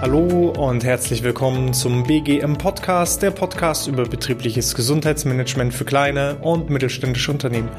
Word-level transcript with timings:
Hallo 0.00 0.54
und 0.56 0.84
herzlich 0.84 1.24
willkommen 1.24 1.74
zum 1.74 2.04
BGM 2.04 2.56
Podcast, 2.56 3.22
der 3.22 3.32
Podcast 3.32 3.88
über 3.88 4.04
betriebliches 4.04 4.76
Gesundheitsmanagement 4.76 5.74
für 5.74 5.84
kleine 5.84 6.36
und 6.36 6.70
mittelständische 6.70 7.32
Unternehmen. 7.32 7.70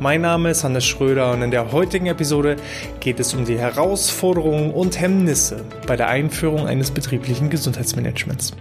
Mein 0.00 0.22
Name 0.22 0.52
ist 0.52 0.64
Hannes 0.64 0.86
Schröder 0.86 1.32
und 1.32 1.42
in 1.42 1.50
der 1.50 1.70
heutigen 1.70 2.06
Episode 2.06 2.56
geht 3.00 3.20
es 3.20 3.34
um 3.34 3.44
die 3.44 3.58
Herausforderungen 3.58 4.70
und 4.70 4.98
Hemmnisse 4.98 5.66
bei 5.86 5.96
der 5.96 6.08
Einführung 6.08 6.66
eines 6.66 6.90
betrieblichen 6.90 7.50
Gesundheitsmanagements. 7.50 8.54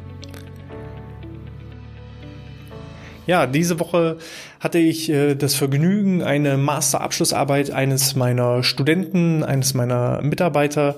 Ja, 3.28 3.46
diese 3.46 3.78
Woche 3.82 4.18
hatte 4.62 4.80
ich 4.80 5.10
äh, 5.10 5.36
das 5.36 5.54
Vergnügen, 5.54 6.24
eine 6.24 6.56
Masterabschlussarbeit 6.56 7.72
eines 7.72 8.16
meiner 8.16 8.64
Studenten, 8.64 9.44
eines 9.44 9.74
meiner 9.74 10.22
Mitarbeiter 10.22 10.96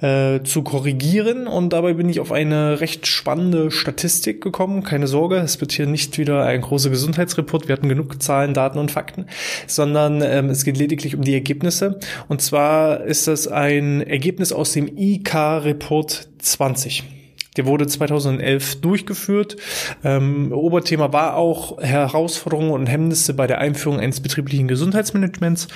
äh, 0.00 0.42
zu 0.42 0.62
korrigieren 0.62 1.46
und 1.46 1.72
dabei 1.72 1.94
bin 1.94 2.08
ich 2.08 2.18
auf 2.18 2.32
eine 2.32 2.80
recht 2.80 3.06
spannende 3.06 3.70
Statistik 3.70 4.42
gekommen. 4.42 4.82
Keine 4.82 5.06
Sorge, 5.06 5.36
es 5.36 5.60
wird 5.60 5.70
hier 5.70 5.86
nicht 5.86 6.18
wieder 6.18 6.44
ein 6.44 6.62
großer 6.62 6.90
Gesundheitsreport, 6.90 7.68
wir 7.68 7.74
hatten 7.74 7.88
genug 7.88 8.20
Zahlen, 8.20 8.54
Daten 8.54 8.78
und 8.78 8.90
Fakten, 8.90 9.26
sondern 9.68 10.20
ähm, 10.20 10.50
es 10.50 10.64
geht 10.64 10.76
lediglich 10.76 11.14
um 11.14 11.22
die 11.22 11.34
Ergebnisse 11.34 12.00
und 12.26 12.42
zwar 12.42 13.04
ist 13.04 13.28
das 13.28 13.46
ein 13.46 14.02
Ergebnis 14.02 14.52
aus 14.52 14.72
dem 14.72 14.88
IK-Report 14.96 16.28
20. 16.38 17.17
Der 17.58 17.66
wurde 17.66 17.88
2011 17.88 18.80
durchgeführt. 18.80 19.56
Ähm, 20.04 20.52
Oberthema 20.52 21.12
war 21.12 21.34
auch 21.36 21.82
Herausforderungen 21.82 22.70
und 22.70 22.86
Hemmnisse 22.86 23.34
bei 23.34 23.48
der 23.48 23.58
Einführung 23.58 23.98
eines 23.98 24.20
betrieblichen 24.20 24.68
Gesundheitsmanagements. 24.68 25.66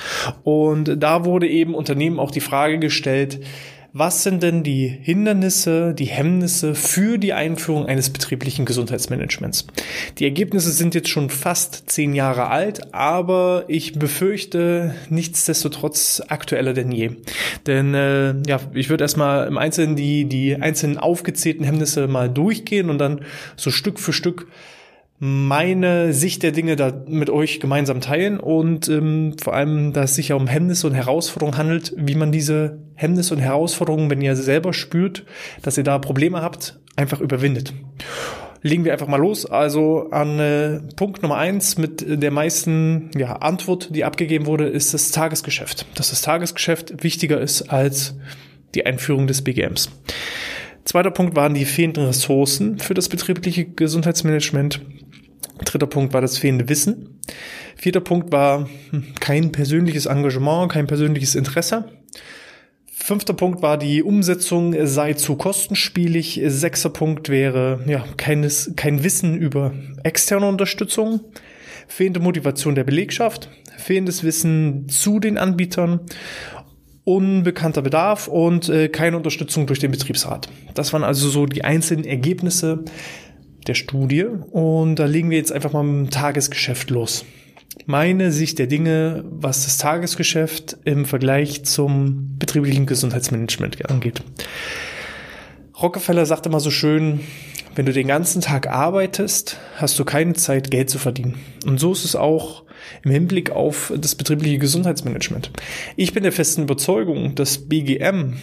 Und 0.44 1.02
da 1.02 1.24
wurde 1.24 1.48
eben 1.48 1.74
Unternehmen 1.74 2.20
auch 2.20 2.30
die 2.30 2.40
Frage 2.40 2.78
gestellt, 2.78 3.40
was 3.94 4.22
sind 4.22 4.42
denn 4.42 4.62
die 4.62 4.88
Hindernisse, 4.88 5.92
die 5.92 6.06
Hemmnisse 6.06 6.74
für 6.74 7.18
die 7.18 7.34
Einführung 7.34 7.84
eines 7.84 8.08
betrieblichen 8.08 8.64
Gesundheitsmanagements? 8.64 9.66
Die 10.18 10.24
Ergebnisse 10.24 10.70
sind 10.70 10.94
jetzt 10.94 11.10
schon 11.10 11.28
fast 11.28 11.90
zehn 11.90 12.14
Jahre 12.14 12.48
alt, 12.48 12.94
aber 12.94 13.64
ich 13.68 13.98
befürchte 13.98 14.94
nichtsdestotrotz 15.10 16.22
aktueller 16.28 16.72
denn 16.72 16.90
je. 16.90 17.10
Denn 17.66 17.92
äh, 17.92 18.34
ja, 18.46 18.60
ich 18.72 18.88
würde 18.88 19.04
erstmal 19.04 19.46
im 19.46 19.58
Einzelnen 19.58 19.94
die, 19.94 20.24
die 20.24 20.56
einzelnen 20.56 20.96
aufgezählten 20.96 21.64
Hemmnisse 21.64 22.08
mal 22.08 22.30
durchgehen 22.30 22.88
und 22.88 22.96
dann 22.96 23.20
so 23.56 23.70
Stück 23.70 24.00
für 24.00 24.14
Stück 24.14 24.46
meine 25.24 26.12
Sicht 26.12 26.42
der 26.42 26.50
Dinge 26.50 26.74
da 26.74 27.04
mit 27.06 27.30
euch 27.30 27.60
gemeinsam 27.60 28.00
teilen 28.00 28.40
und 28.40 28.88
ähm, 28.88 29.36
vor 29.40 29.54
allem, 29.54 29.92
dass 29.92 30.10
es 30.10 30.16
sich 30.16 30.28
ja 30.30 30.34
um 30.34 30.48
Hemmnisse 30.48 30.88
und 30.88 30.94
Herausforderungen 30.94 31.56
handelt, 31.56 31.94
wie 31.96 32.16
man 32.16 32.32
diese 32.32 32.80
Hemmnisse 32.96 33.32
und 33.36 33.40
Herausforderungen, 33.40 34.10
wenn 34.10 34.20
ihr 34.20 34.34
selber 34.34 34.72
spürt, 34.72 35.24
dass 35.62 35.78
ihr 35.78 35.84
da 35.84 36.00
Probleme 36.00 36.42
habt, 36.42 36.80
einfach 36.96 37.20
überwindet. 37.20 37.72
Legen 38.62 38.84
wir 38.84 38.90
einfach 38.90 39.06
mal 39.06 39.18
los. 39.18 39.46
Also 39.46 40.10
an 40.10 40.40
äh, 40.40 40.80
Punkt 40.96 41.22
Nummer 41.22 41.36
eins 41.36 41.78
mit 41.78 42.04
der 42.04 42.32
meisten 42.32 43.12
ja, 43.16 43.34
Antwort, 43.36 43.94
die 43.94 44.02
abgegeben 44.02 44.46
wurde, 44.46 44.66
ist 44.66 44.92
das 44.92 45.12
Tagesgeschäft. 45.12 45.86
Dass 45.94 46.10
das 46.10 46.22
Tagesgeschäft 46.22 47.04
wichtiger 47.04 47.40
ist 47.40 47.70
als 47.70 48.16
die 48.74 48.84
Einführung 48.86 49.28
des 49.28 49.42
BGMs. 49.42 49.88
Zweiter 50.84 51.12
Punkt 51.12 51.36
waren 51.36 51.54
die 51.54 51.64
fehlenden 51.64 52.06
Ressourcen 52.06 52.80
für 52.80 52.94
das 52.94 53.08
betriebliche 53.08 53.66
Gesundheitsmanagement. 53.66 54.80
Dritter 55.64 55.86
Punkt 55.86 56.12
war 56.12 56.20
das 56.20 56.38
fehlende 56.38 56.68
Wissen. 56.68 57.20
Vierter 57.76 58.00
Punkt 58.00 58.32
war 58.32 58.68
hm, 58.90 59.14
kein 59.20 59.52
persönliches 59.52 60.06
Engagement, 60.06 60.72
kein 60.72 60.86
persönliches 60.86 61.34
Interesse. 61.34 61.86
Fünfter 63.04 63.32
Punkt 63.32 63.62
war 63.62 63.78
die 63.78 64.02
Umsetzung 64.02 64.76
sei 64.86 65.14
zu 65.14 65.34
kostenspielig. 65.34 66.40
Sechster 66.46 66.90
Punkt 66.90 67.28
wäre 67.30 67.80
ja 67.86 68.04
keines, 68.16 68.74
kein 68.76 69.02
Wissen 69.02 69.36
über 69.36 69.72
externe 70.04 70.46
Unterstützung, 70.46 71.20
fehlende 71.88 72.20
Motivation 72.20 72.76
der 72.76 72.84
Belegschaft, 72.84 73.50
fehlendes 73.76 74.22
Wissen 74.22 74.88
zu 74.88 75.18
den 75.18 75.36
Anbietern, 75.36 76.00
unbekannter 77.04 77.82
Bedarf 77.82 78.28
und 78.28 78.68
äh, 78.68 78.88
keine 78.88 79.16
Unterstützung 79.16 79.66
durch 79.66 79.80
den 79.80 79.90
Betriebsrat. 79.90 80.48
Das 80.74 80.92
waren 80.92 81.02
also 81.02 81.28
so 81.28 81.46
die 81.46 81.64
einzelnen 81.64 82.04
Ergebnisse 82.04 82.84
der 83.66 83.74
Studie 83.74 84.24
und 84.24 84.96
da 84.96 85.06
legen 85.06 85.30
wir 85.30 85.38
jetzt 85.38 85.52
einfach 85.52 85.72
mal 85.72 85.82
mit 85.82 86.06
dem 86.06 86.10
Tagesgeschäft 86.10 86.90
los. 86.90 87.24
Meine 87.86 88.30
Sicht 88.32 88.58
der 88.58 88.66
Dinge, 88.66 89.24
was 89.28 89.64
das 89.64 89.78
Tagesgeschäft 89.78 90.76
im 90.84 91.04
Vergleich 91.04 91.64
zum 91.64 92.36
betrieblichen 92.38 92.86
Gesundheitsmanagement 92.86 93.90
angeht. 93.90 94.22
Rockefeller 95.80 96.26
sagt 96.26 96.46
immer 96.46 96.60
so 96.60 96.70
schön, 96.70 97.20
wenn 97.74 97.86
du 97.86 97.92
den 97.92 98.06
ganzen 98.06 98.42
Tag 98.42 98.68
arbeitest, 98.68 99.58
hast 99.76 99.98
du 99.98 100.04
keine 100.04 100.34
Zeit, 100.34 100.70
Geld 100.70 100.90
zu 100.90 100.98
verdienen. 100.98 101.36
Und 101.66 101.80
so 101.80 101.92
ist 101.92 102.04
es 102.04 102.14
auch 102.14 102.64
im 103.02 103.10
Hinblick 103.10 103.50
auf 103.50 103.92
das 103.96 104.14
betriebliche 104.14 104.58
Gesundheitsmanagement. 104.58 105.50
Ich 105.96 106.12
bin 106.12 106.22
der 106.22 106.32
festen 106.32 106.62
Überzeugung, 106.62 107.34
dass 107.34 107.68
BGM 107.68 108.34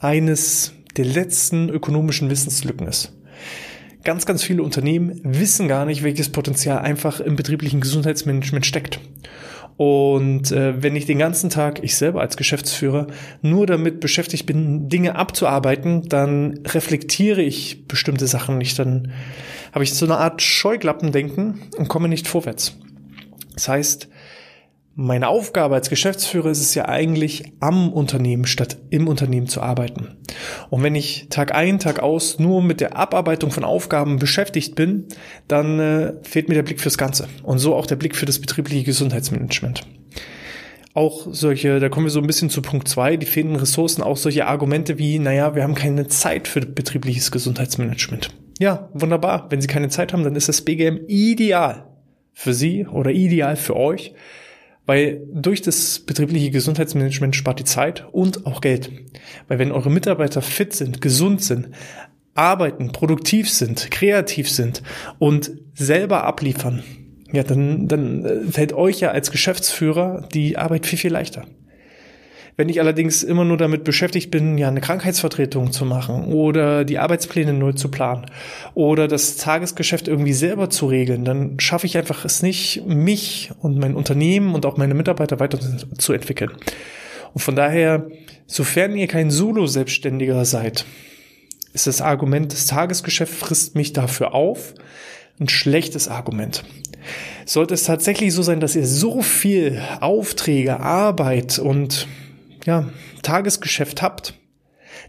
eines 0.00 0.72
der 0.96 1.04
letzten 1.04 1.68
ökonomischen 1.68 2.30
Wissenslücken 2.30 2.88
ist 2.88 3.12
ganz, 4.04 4.26
ganz 4.26 4.42
viele 4.42 4.62
Unternehmen 4.62 5.20
wissen 5.24 5.68
gar 5.68 5.84
nicht, 5.86 6.02
welches 6.02 6.30
Potenzial 6.30 6.78
einfach 6.78 7.20
im 7.20 7.36
betrieblichen 7.36 7.80
Gesundheitsmanagement 7.80 8.66
steckt. 8.66 9.00
Und 9.76 10.52
äh, 10.52 10.80
wenn 10.82 10.94
ich 10.94 11.06
den 11.06 11.18
ganzen 11.18 11.50
Tag, 11.50 11.82
ich 11.82 11.96
selber 11.96 12.20
als 12.20 12.36
Geschäftsführer, 12.36 13.08
nur 13.42 13.66
damit 13.66 13.98
beschäftigt 13.98 14.46
bin, 14.46 14.88
Dinge 14.88 15.16
abzuarbeiten, 15.16 16.08
dann 16.08 16.60
reflektiere 16.64 17.42
ich 17.42 17.88
bestimmte 17.88 18.28
Sachen 18.28 18.58
nicht. 18.58 18.78
Dann 18.78 19.10
habe 19.72 19.82
ich 19.82 19.92
so 19.92 20.06
eine 20.06 20.18
Art 20.18 20.42
Scheuklappendenken 20.42 21.62
und 21.76 21.88
komme 21.88 22.08
nicht 22.08 22.28
vorwärts. 22.28 22.76
Das 23.54 23.68
heißt, 23.68 24.08
meine 24.96 25.28
Aufgabe 25.28 25.74
als 25.74 25.90
Geschäftsführer 25.90 26.50
ist 26.50 26.60
es 26.60 26.74
ja 26.74 26.88
eigentlich, 26.88 27.52
am 27.60 27.92
Unternehmen 27.92 28.46
statt 28.46 28.76
im 28.90 29.08
Unternehmen 29.08 29.48
zu 29.48 29.60
arbeiten. 29.60 30.16
Und 30.70 30.82
wenn 30.82 30.94
ich 30.94 31.26
Tag 31.30 31.54
ein, 31.54 31.80
Tag 31.80 32.00
aus 32.00 32.38
nur 32.38 32.62
mit 32.62 32.80
der 32.80 32.96
Abarbeitung 32.96 33.50
von 33.50 33.64
Aufgaben 33.64 34.18
beschäftigt 34.18 34.76
bin, 34.76 35.06
dann 35.48 35.80
äh, 35.80 36.12
fehlt 36.22 36.48
mir 36.48 36.54
der 36.54 36.62
Blick 36.62 36.80
fürs 36.80 36.98
Ganze. 36.98 37.28
Und 37.42 37.58
so 37.58 37.74
auch 37.74 37.86
der 37.86 37.96
Blick 37.96 38.14
für 38.14 38.26
das 38.26 38.38
betriebliche 38.38 38.84
Gesundheitsmanagement. 38.84 39.82
Auch 40.94 41.26
solche, 41.28 41.80
da 41.80 41.88
kommen 41.88 42.06
wir 42.06 42.10
so 42.10 42.20
ein 42.20 42.26
bisschen 42.28 42.50
zu 42.50 42.62
Punkt 42.62 42.86
zwei, 42.86 43.16
die 43.16 43.26
fehlenden 43.26 43.58
Ressourcen, 43.58 44.00
auch 44.00 44.16
solche 44.16 44.46
Argumente 44.46 44.96
wie, 44.96 45.18
naja, 45.18 45.56
wir 45.56 45.64
haben 45.64 45.74
keine 45.74 46.06
Zeit 46.06 46.46
für 46.46 46.60
betriebliches 46.60 47.32
Gesundheitsmanagement. 47.32 48.30
Ja, 48.60 48.90
wunderbar. 48.92 49.46
Wenn 49.50 49.60
Sie 49.60 49.66
keine 49.66 49.88
Zeit 49.88 50.12
haben, 50.12 50.22
dann 50.22 50.36
ist 50.36 50.48
das 50.48 50.62
BGM 50.62 51.00
ideal 51.08 51.86
für 52.32 52.54
Sie 52.54 52.86
oder 52.86 53.10
ideal 53.10 53.56
für 53.56 53.74
euch 53.74 54.14
weil 54.86 55.22
durch 55.32 55.62
das 55.62 56.00
betriebliche 56.00 56.50
Gesundheitsmanagement 56.50 57.34
spart 57.34 57.58
die 57.58 57.64
Zeit 57.64 58.06
und 58.12 58.46
auch 58.46 58.60
Geld. 58.60 58.90
Weil 59.48 59.58
wenn 59.58 59.72
eure 59.72 59.90
Mitarbeiter 59.90 60.42
fit 60.42 60.74
sind, 60.74 61.00
gesund 61.00 61.42
sind, 61.42 61.68
arbeiten, 62.34 62.92
produktiv 62.92 63.48
sind, 63.48 63.90
kreativ 63.90 64.50
sind 64.50 64.82
und 65.18 65.52
selber 65.74 66.24
abliefern, 66.24 66.82
ja, 67.32 67.42
dann, 67.42 67.88
dann 67.88 68.24
äh, 68.24 68.50
fällt 68.50 68.72
euch 68.72 69.00
ja 69.00 69.10
als 69.10 69.30
Geschäftsführer 69.30 70.28
die 70.32 70.56
Arbeit 70.56 70.86
viel, 70.86 70.98
viel 70.98 71.12
leichter. 71.12 71.46
Wenn 72.56 72.68
ich 72.68 72.80
allerdings 72.80 73.24
immer 73.24 73.44
nur 73.44 73.56
damit 73.56 73.82
beschäftigt 73.82 74.30
bin, 74.30 74.58
ja, 74.58 74.68
eine 74.68 74.80
Krankheitsvertretung 74.80 75.72
zu 75.72 75.84
machen 75.84 76.26
oder 76.32 76.84
die 76.84 76.98
Arbeitspläne 76.98 77.52
neu 77.52 77.72
zu 77.72 77.90
planen 77.90 78.26
oder 78.74 79.08
das 79.08 79.36
Tagesgeschäft 79.36 80.06
irgendwie 80.06 80.32
selber 80.32 80.70
zu 80.70 80.86
regeln, 80.86 81.24
dann 81.24 81.58
schaffe 81.58 81.86
ich 81.86 81.98
einfach 81.98 82.24
es 82.24 82.42
nicht, 82.42 82.86
mich 82.86 83.50
und 83.60 83.78
mein 83.78 83.96
Unternehmen 83.96 84.54
und 84.54 84.66
auch 84.66 84.76
meine 84.76 84.94
Mitarbeiter 84.94 85.40
weiter 85.40 85.58
zu 85.98 86.12
entwickeln. 86.12 86.52
Und 87.32 87.40
von 87.40 87.56
daher, 87.56 88.08
sofern 88.46 88.94
ihr 88.94 89.08
kein 89.08 89.30
Solo-Selbstständiger 89.30 90.44
seid, 90.44 90.84
ist 91.72 91.88
das 91.88 92.00
Argument, 92.00 92.52
das 92.52 92.66
Tagesgeschäft 92.66 93.34
frisst 93.34 93.74
mich 93.74 93.92
dafür 93.92 94.32
auf, 94.32 94.74
ein 95.40 95.48
schlechtes 95.48 96.06
Argument. 96.06 96.64
Sollte 97.44 97.74
es 97.74 97.82
tatsächlich 97.82 98.32
so 98.32 98.42
sein, 98.42 98.60
dass 98.60 98.76
ihr 98.76 98.86
so 98.86 99.20
viel 99.20 99.82
Aufträge, 100.00 100.78
Arbeit 100.78 101.58
und 101.58 102.06
ja, 102.64 102.88
Tagesgeschäft 103.22 104.02
habt, 104.02 104.34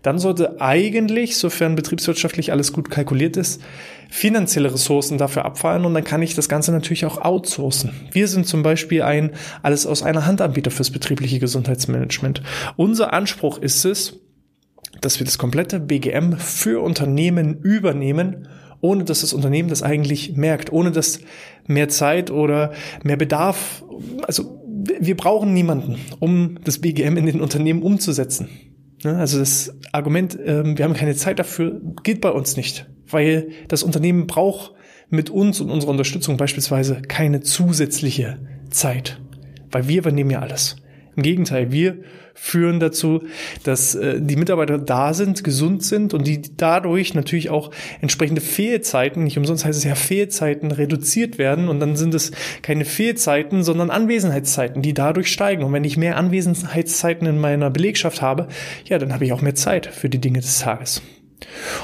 dann 0.02 0.20
sollte 0.20 0.62
eigentlich, 0.62 1.38
sofern 1.38 1.76
betriebswirtschaftlich 1.76 2.52
alles 2.52 2.74
gut 2.74 2.90
kalkuliert 2.90 3.38
ist, 3.38 3.62
finanzielle 4.10 4.74
Ressourcen 4.74 5.18
dafür 5.18 5.46
abfallen 5.46 5.86
und 5.86 5.94
dann 5.94 6.04
kann 6.04 6.22
ich 6.22 6.36
das 6.36 6.50
Ganze 6.50 6.72
natürlich 6.72 7.06
auch 7.06 7.22
outsourcen. 7.22 7.92
Wir 8.12 8.28
sind 8.28 8.48
zum 8.48 8.62
Beispiel 8.62 9.02
ein 9.02 9.32
alles 9.64 9.86
aus 9.86 10.04
einer 10.04 10.26
Hand 10.26 10.42
Anbieter 10.42 10.72
fürs 10.72 10.92
betriebliche 10.92 11.40
Gesundheitsmanagement. 11.40 12.42
Unser 12.76 13.14
Anspruch 13.14 13.58
ist 13.58 13.86
es, 13.86 14.20
dass 15.02 15.20
wir 15.20 15.26
das 15.26 15.38
komplette 15.38 15.80
BGM 15.80 16.38
für 16.38 16.82
Unternehmen 16.82 17.60
übernehmen 17.62 18.48
ohne 18.82 19.04
dass 19.04 19.22
das 19.22 19.34
Unternehmen 19.34 19.70
das 19.70 19.82
eigentlich 19.82 20.36
merkt, 20.36 20.72
ohne 20.72 20.92
dass 20.92 21.20
mehr 21.66 21.90
Zeit 21.90 22.30
oder 22.30 22.72
mehr 23.04 23.18
Bedarf, 23.18 23.84
also 24.28 24.62
wir 25.00 25.18
brauchen 25.18 25.54
niemanden, 25.54 25.98
um 26.20 26.58
das 26.64 26.80
BGM 26.80 27.18
in 27.18 27.26
den 27.26 27.42
Unternehmen 27.42 27.82
umzusetzen. 27.82 28.50
Also 29.04 29.40
das 29.40 29.76
Argument, 29.92 30.38
ähm, 30.44 30.78
wir 30.78 30.86
haben 30.86 30.94
keine 30.94 31.16
Zeit 31.16 31.40
dafür, 31.40 31.80
gilt 32.04 32.22
bei 32.22 32.32
uns 32.32 32.58
nicht, 32.58 32.88
weil 33.08 33.50
das 33.68 33.84
Unternehmen 33.84 34.28
braucht 34.28 34.74
mit 35.10 35.30
uns 35.30 35.62
und 35.62 35.70
unserer 35.70 35.92
Unterstützung 35.92 36.38
beispielsweise 36.38 37.02
keine 37.02 37.42
zusätzliche 37.42 38.40
Zeit, 38.70 39.22
weil 39.72 39.88
wir 39.88 40.00
übernehmen 40.00 40.32
ja 40.32 40.40
alles. 40.40 40.78
Im 41.16 41.24
Gegenteil, 41.24 41.72
wir 41.72 41.98
führen 42.34 42.82
dazu, 42.82 43.24
dass 43.64 43.96
äh, 43.96 44.20
die 44.20 44.36
Mitarbeiter 44.36 44.78
da 44.78 45.14
sind, 45.14 45.46
gesund 45.46 45.84
sind 45.84 46.14
und 46.14 46.28
die 46.28 46.42
dadurch 46.58 47.14
natürlich 47.14 47.50
auch 47.50 47.72
entsprechende 48.02 48.42
Fehlzeiten, 48.42 49.24
nicht 49.24 49.38
umsonst 49.38 49.64
heißt 49.64 49.78
es 49.78 49.86
ja 49.86 49.96
Fehlzeiten, 49.96 50.72
reduziert 50.72 51.38
werden 51.38 51.70
und 51.70 51.80
dann 51.80 51.96
sind 51.96 52.14
es 52.14 52.32
keine 52.62 52.84
Fehlzeiten, 52.84 53.64
sondern 53.64 53.90
Anwesenheitszeiten, 53.90 54.82
die 54.82 54.94
dadurch 54.94 55.32
steigen. 55.32 55.64
Und 55.64 55.72
wenn 55.72 55.86
ich 55.86 55.96
mehr 55.96 56.18
Anwesenheitszeiten 56.18 57.26
in 57.26 57.40
meiner 57.40 57.70
Belegschaft 57.70 58.22
habe, 58.22 58.48
ja, 58.84 58.98
dann 58.98 59.14
habe 59.14 59.24
ich 59.24 59.32
auch 59.32 59.42
mehr 59.42 59.56
Zeit 59.56 59.86
für 59.86 60.10
die 60.10 60.20
Dinge 60.20 60.42
des 60.42 60.60
Tages. 60.60 61.02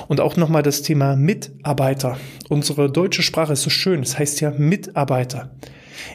Und 0.07 0.19
auch 0.19 0.35
nochmal 0.35 0.63
das 0.63 0.81
Thema 0.81 1.15
Mitarbeiter. 1.15 2.17
Unsere 2.49 2.91
deutsche 2.91 3.21
Sprache 3.21 3.53
ist 3.53 3.61
so 3.61 3.69
schön, 3.69 4.01
es 4.01 4.19
heißt 4.19 4.41
ja 4.41 4.51
Mitarbeiter. 4.51 5.51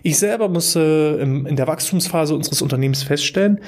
Ich 0.02 0.18
selber 0.18 0.48
musste 0.48 1.18
in 1.20 1.56
der 1.56 1.66
Wachstumsphase 1.66 2.34
unseres 2.34 2.62
Unternehmens 2.62 3.02
feststellen, 3.02 3.60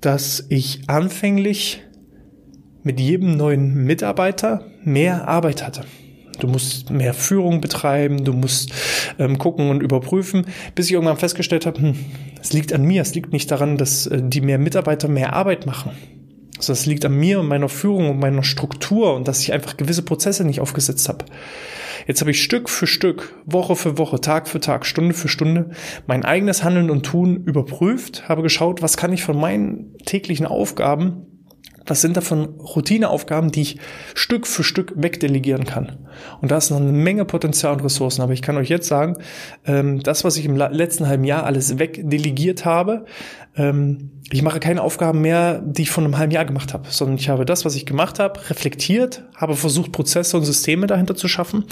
dass 0.00 0.44
ich 0.48 0.82
anfänglich 0.86 1.82
mit 2.82 3.00
jedem 3.00 3.36
neuen 3.36 3.74
Mitarbeiter 3.84 4.66
mehr 4.84 5.26
Arbeit 5.26 5.64
hatte. 5.66 5.84
Du 6.38 6.48
musst 6.48 6.90
mehr 6.90 7.14
Führung 7.14 7.60
betreiben, 7.60 8.24
du 8.24 8.32
musst 8.32 8.72
ähm, 9.18 9.38
gucken 9.38 9.70
und 9.70 9.82
überprüfen, 9.82 10.46
bis 10.74 10.86
ich 10.86 10.92
irgendwann 10.92 11.16
festgestellt 11.16 11.64
habe, 11.64 11.80
hm, 11.80 11.94
es 12.40 12.52
liegt 12.52 12.72
an 12.72 12.82
mir, 12.82 13.02
es 13.02 13.14
liegt 13.14 13.32
nicht 13.32 13.50
daran, 13.50 13.76
dass 13.78 14.06
äh, 14.06 14.20
die 14.22 14.40
mehr 14.40 14.58
Mitarbeiter 14.58 15.08
mehr 15.08 15.32
Arbeit 15.32 15.66
machen. 15.66 15.92
Also 16.56 16.72
es 16.72 16.86
liegt 16.86 17.04
an 17.04 17.16
mir 17.16 17.40
und 17.40 17.48
meiner 17.48 17.68
Führung 17.68 18.10
und 18.10 18.20
meiner 18.20 18.44
Struktur 18.44 19.14
und 19.14 19.26
dass 19.26 19.40
ich 19.40 19.52
einfach 19.52 19.76
gewisse 19.76 20.02
Prozesse 20.02 20.44
nicht 20.44 20.60
aufgesetzt 20.60 21.08
habe. 21.08 21.24
Jetzt 22.06 22.20
habe 22.20 22.30
ich 22.30 22.42
Stück 22.42 22.68
für 22.68 22.86
Stück, 22.86 23.34
Woche 23.46 23.76
für 23.76 23.98
Woche, 23.98 24.20
Tag 24.20 24.46
für 24.46 24.60
Tag, 24.60 24.86
Stunde 24.86 25.14
für 25.14 25.28
Stunde 25.28 25.70
mein 26.06 26.24
eigenes 26.24 26.62
Handeln 26.62 26.90
und 26.90 27.04
Tun 27.04 27.44
überprüft, 27.44 28.28
habe 28.28 28.42
geschaut, 28.42 28.82
was 28.82 28.96
kann 28.96 29.12
ich 29.12 29.22
von 29.22 29.38
meinen 29.38 29.96
täglichen 30.04 30.46
Aufgaben 30.46 31.33
was 31.86 32.00
sind 32.00 32.16
davon 32.16 32.54
Routineaufgaben, 32.58 33.50
die 33.50 33.62
ich 33.62 33.78
Stück 34.14 34.46
für 34.46 34.64
Stück 34.64 34.92
wegdelegieren 34.96 35.64
kann? 35.64 35.98
Und 36.40 36.50
da 36.50 36.56
ist 36.56 36.70
noch 36.70 36.78
eine 36.78 36.92
Menge 36.92 37.24
Potenzial 37.24 37.74
und 37.74 37.84
Ressourcen. 37.84 38.22
Aber 38.22 38.32
ich 38.32 38.42
kann 38.42 38.56
euch 38.56 38.68
jetzt 38.68 38.88
sagen, 38.88 39.16
ähm, 39.66 40.00
das, 40.00 40.24
was 40.24 40.36
ich 40.36 40.44
im 40.44 40.56
letzten 40.56 41.06
halben 41.06 41.24
Jahr 41.24 41.44
alles 41.44 41.78
wegdelegiert 41.78 42.64
habe, 42.64 43.04
ähm, 43.56 44.10
ich 44.30 44.42
mache 44.42 44.60
keine 44.60 44.82
Aufgaben 44.82 45.20
mehr, 45.20 45.60
die 45.64 45.82
ich 45.82 45.90
von 45.90 46.04
einem 46.04 46.16
halben 46.16 46.32
Jahr 46.32 46.44
gemacht 46.44 46.72
habe, 46.72 46.88
sondern 46.90 47.18
ich 47.18 47.28
habe 47.28 47.44
das, 47.44 47.64
was 47.64 47.76
ich 47.76 47.86
gemacht 47.86 48.18
habe, 48.18 48.40
reflektiert, 48.48 49.24
habe 49.36 49.54
versucht, 49.54 49.92
Prozesse 49.92 50.36
und 50.36 50.44
Systeme 50.44 50.86
dahinter 50.86 51.14
zu 51.14 51.28
schaffen 51.28 51.64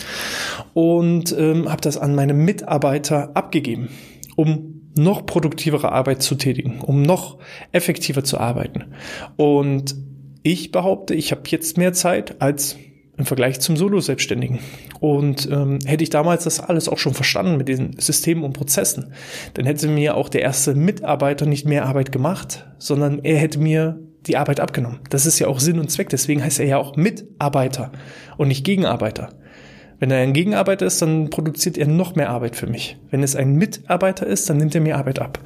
und 0.75 1.35
ähm, 1.37 1.70
habe 1.70 1.81
das 1.81 1.97
an 1.97 2.15
meine 2.15 2.35
Mitarbeiter 2.35 3.31
abgegeben, 3.35 3.88
um 4.37 4.71
noch 4.97 5.27
produktivere 5.27 5.93
Arbeit 5.93 6.23
zu 6.23 6.35
tätigen, 6.35 6.81
um 6.81 7.03
noch 7.03 7.39
effektiver 7.73 8.25
zu 8.25 8.39
arbeiten. 8.39 8.94
Und 9.37 9.94
ich 10.43 10.73
behaupte, 10.73 11.15
ich 11.15 11.31
habe 11.31 11.43
jetzt 11.47 11.79
mehr 11.79 11.93
Zeit 11.93 12.43
als 12.43 12.77
im 13.17 13.27
Vergleich 13.27 13.61
zum 13.61 13.77
Solo-Selbstständigen. 13.77 14.59
Und 15.00 15.49
ähm, 15.50 15.79
hätte 15.85 16.03
ich 16.03 16.11
damals 16.11 16.44
das 16.44 16.61
alles 16.61 16.89
auch 16.89 16.99
schon 16.99 17.15
verstanden 17.15 17.56
mit 17.56 17.69
diesen 17.69 17.99
Systemen 17.99 18.43
und 18.43 18.55
Prozessen, 18.55 19.12
dann 19.55 19.67
hätte 19.67 19.89
mir 19.89 20.17
auch 20.17 20.29
der 20.29 20.43
erste 20.43 20.75
Mitarbeiter 20.75 21.47
nicht 21.47 21.67
mehr 21.67 21.87
Arbeit 21.87 22.11
gemacht, 22.11 22.67
sondern 22.79 23.21
er 23.23 23.37
hätte 23.37 23.59
mir 23.59 24.00
die 24.27 24.37
Arbeit 24.37 24.61
abgenommen. 24.61 25.00
Das 25.11 25.27
ist 25.27 25.39
ja 25.39 25.49
auch 25.49 25.61
Sinn 25.61 25.79
und 25.79 25.91
Zweck. 25.91 26.09
Deswegen 26.09 26.43
heißt 26.43 26.61
er 26.61 26.67
ja 26.67 26.79
auch 26.79 26.97
Mitarbeiter 26.97 27.93
und 28.39 28.49
nicht 28.49 28.65
Gegenarbeiter. 28.65 29.31
Wenn 30.02 30.10
er 30.10 30.19
ein 30.19 30.32
Gegenarbeiter 30.32 30.84
ist, 30.84 31.00
dann 31.00 31.31
produziert 31.31 31.78
er 31.78 31.87
noch 31.87 32.16
mehr 32.16 32.31
Arbeit 32.31 32.56
für 32.56 32.66
mich. 32.66 32.96
Wenn 33.12 33.22
es 33.22 33.37
ein 33.37 33.54
Mitarbeiter 33.54 34.26
ist, 34.26 34.50
dann 34.50 34.56
nimmt 34.56 34.75
er 34.75 34.81
mir 34.81 34.96
Arbeit 34.96 35.20
ab. 35.20 35.38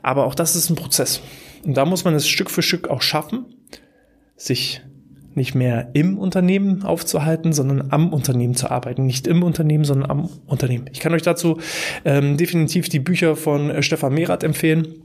Aber 0.00 0.24
auch 0.24 0.34
das 0.34 0.56
ist 0.56 0.70
ein 0.70 0.76
Prozess. 0.76 1.20
Und 1.62 1.76
da 1.76 1.84
muss 1.84 2.02
man 2.02 2.14
es 2.14 2.26
Stück 2.26 2.50
für 2.50 2.62
Stück 2.62 2.88
auch 2.88 3.02
schaffen, 3.02 3.44
sich 4.34 4.80
nicht 5.34 5.54
mehr 5.54 5.90
im 5.92 6.16
Unternehmen 6.16 6.84
aufzuhalten, 6.84 7.52
sondern 7.52 7.88
am 7.90 8.14
Unternehmen 8.14 8.54
zu 8.54 8.70
arbeiten. 8.70 9.04
Nicht 9.04 9.26
im 9.26 9.42
Unternehmen, 9.42 9.84
sondern 9.84 10.10
am 10.10 10.30
Unternehmen. 10.46 10.88
Ich 10.94 11.00
kann 11.00 11.12
euch 11.12 11.20
dazu 11.20 11.60
ähm, 12.06 12.38
definitiv 12.38 12.88
die 12.88 13.00
Bücher 13.00 13.36
von 13.36 13.68
äh, 13.68 13.82
Stefan 13.82 14.14
Merath 14.14 14.42
empfehlen. 14.42 15.02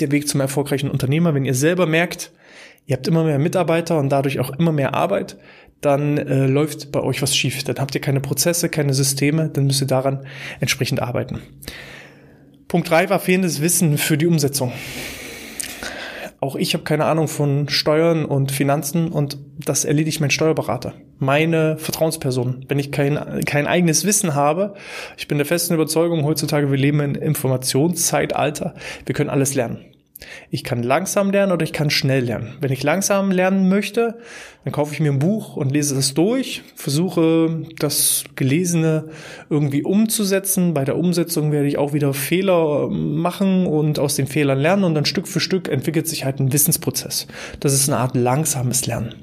Der 0.00 0.10
Weg 0.10 0.26
zum 0.26 0.40
erfolgreichen 0.40 0.90
Unternehmer. 0.90 1.34
Wenn 1.34 1.44
ihr 1.44 1.54
selber 1.54 1.86
merkt, 1.86 2.32
ihr 2.88 2.96
habt 2.96 3.06
immer 3.06 3.22
mehr 3.22 3.38
Mitarbeiter 3.38 3.98
und 3.98 4.08
dadurch 4.08 4.40
auch 4.40 4.50
immer 4.58 4.72
mehr 4.72 4.94
Arbeit, 4.94 5.36
dann 5.80 6.16
äh, 6.18 6.46
läuft 6.46 6.90
bei 6.90 7.00
euch 7.00 7.22
was 7.22 7.36
schief. 7.36 7.62
Dann 7.62 7.76
habt 7.78 7.94
ihr 7.94 8.00
keine 8.00 8.20
Prozesse, 8.20 8.68
keine 8.68 8.94
Systeme, 8.94 9.50
dann 9.50 9.66
müsst 9.66 9.82
ihr 9.82 9.86
daran 9.86 10.26
entsprechend 10.58 11.00
arbeiten. 11.00 11.40
Punkt 12.66 12.90
drei 12.90 13.08
war 13.10 13.20
fehlendes 13.20 13.60
Wissen 13.60 13.98
für 13.98 14.18
die 14.18 14.26
Umsetzung. 14.26 14.72
Auch 16.40 16.56
ich 16.56 16.72
habe 16.72 16.84
keine 16.84 17.04
Ahnung 17.04 17.28
von 17.28 17.68
Steuern 17.68 18.24
und 18.24 18.52
Finanzen 18.52 19.08
und 19.08 19.38
das 19.58 19.84
erledigt 19.84 20.20
mein 20.20 20.30
Steuerberater, 20.30 20.94
meine 21.18 21.76
Vertrauensperson. 21.78 22.64
Wenn 22.68 22.78
ich 22.78 22.90
kein, 22.90 23.42
kein 23.44 23.66
eigenes 23.66 24.04
Wissen 24.04 24.34
habe, 24.34 24.74
ich 25.16 25.28
bin 25.28 25.38
der 25.38 25.46
festen 25.46 25.74
Überzeugung, 25.74 26.24
heutzutage 26.24 26.70
wir 26.70 26.78
leben 26.78 27.00
in 27.00 27.14
Informationszeitalter, 27.16 28.74
wir 29.04 29.14
können 29.14 29.30
alles 29.30 29.54
lernen. 29.54 29.84
Ich 30.50 30.64
kann 30.64 30.82
langsam 30.82 31.30
lernen 31.30 31.52
oder 31.52 31.64
ich 31.64 31.72
kann 31.72 31.90
schnell 31.90 32.24
lernen. 32.24 32.56
Wenn 32.60 32.72
ich 32.72 32.82
langsam 32.82 33.30
lernen 33.30 33.68
möchte, 33.68 34.18
dann 34.64 34.72
kaufe 34.72 34.92
ich 34.92 35.00
mir 35.00 35.12
ein 35.12 35.18
Buch 35.18 35.56
und 35.56 35.70
lese 35.70 35.94
das 35.94 36.14
durch, 36.14 36.62
versuche 36.74 37.62
das 37.78 38.24
Gelesene 38.34 39.10
irgendwie 39.48 39.82
umzusetzen. 39.82 40.74
Bei 40.74 40.84
der 40.84 40.96
Umsetzung 40.96 41.52
werde 41.52 41.68
ich 41.68 41.78
auch 41.78 41.92
wieder 41.92 42.14
Fehler 42.14 42.88
machen 42.88 43.66
und 43.66 43.98
aus 43.98 44.16
den 44.16 44.26
Fehlern 44.26 44.58
lernen 44.58 44.84
und 44.84 44.94
dann 44.94 45.04
Stück 45.04 45.28
für 45.28 45.40
Stück 45.40 45.68
entwickelt 45.68 46.08
sich 46.08 46.24
halt 46.24 46.40
ein 46.40 46.52
Wissensprozess. 46.52 47.26
Das 47.60 47.72
ist 47.72 47.88
eine 47.88 47.98
Art 47.98 48.16
langsames 48.16 48.86
Lernen. 48.86 49.14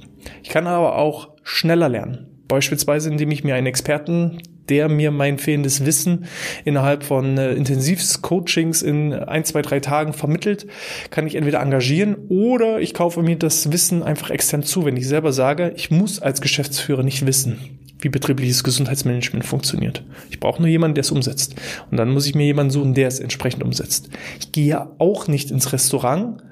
Ich 0.43 0.49
kann 0.49 0.67
aber 0.67 0.97
auch 0.97 1.29
schneller 1.43 1.89
lernen. 1.89 2.27
Beispielsweise, 2.47 3.09
indem 3.09 3.31
ich 3.31 3.43
mir 3.43 3.55
einen 3.55 3.67
Experten 3.67 4.39
der 4.69 4.89
mir 4.89 5.11
mein 5.11 5.37
fehlendes 5.37 5.85
Wissen 5.85 6.25
innerhalb 6.63 7.03
von 7.03 7.37
äh, 7.37 7.53
Intensivcoachings 7.53 8.81
in 8.81 9.13
ein, 9.13 9.45
zwei, 9.45 9.61
drei 9.61 9.79
Tagen 9.79 10.13
vermittelt, 10.13 10.67
kann 11.09 11.27
ich 11.27 11.35
entweder 11.35 11.61
engagieren 11.61 12.15
oder 12.29 12.79
ich 12.79 12.93
kaufe 12.93 13.21
mir 13.21 13.37
das 13.37 13.71
Wissen 13.71 14.03
einfach 14.03 14.29
extern 14.29 14.63
zu, 14.63 14.85
wenn 14.85 14.97
ich 14.97 15.07
selber 15.07 15.31
sage, 15.31 15.73
ich 15.75 15.91
muss 15.91 16.21
als 16.21 16.41
Geschäftsführer 16.41 17.03
nicht 17.03 17.25
wissen, 17.25 17.79
wie 17.99 18.09
betriebliches 18.09 18.63
Gesundheitsmanagement 18.63 19.45
funktioniert. 19.45 20.03
Ich 20.29 20.39
brauche 20.39 20.61
nur 20.61 20.69
jemanden, 20.69 20.95
der 20.95 21.01
es 21.01 21.11
umsetzt. 21.11 21.55
Und 21.91 21.97
dann 21.97 22.09
muss 22.09 22.27
ich 22.27 22.35
mir 22.35 22.45
jemanden 22.45 22.71
suchen, 22.71 22.93
der 22.93 23.07
es 23.07 23.19
entsprechend 23.19 23.63
umsetzt. 23.63 24.09
Ich 24.39 24.51
gehe 24.51 24.87
auch 24.99 25.27
nicht 25.27 25.51
ins 25.51 25.73
Restaurant 25.73 26.43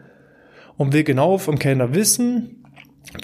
und 0.77 0.93
will 0.93 1.03
genau 1.03 1.38
vom 1.38 1.60
Kellner 1.60 1.93
wissen, 1.93 2.62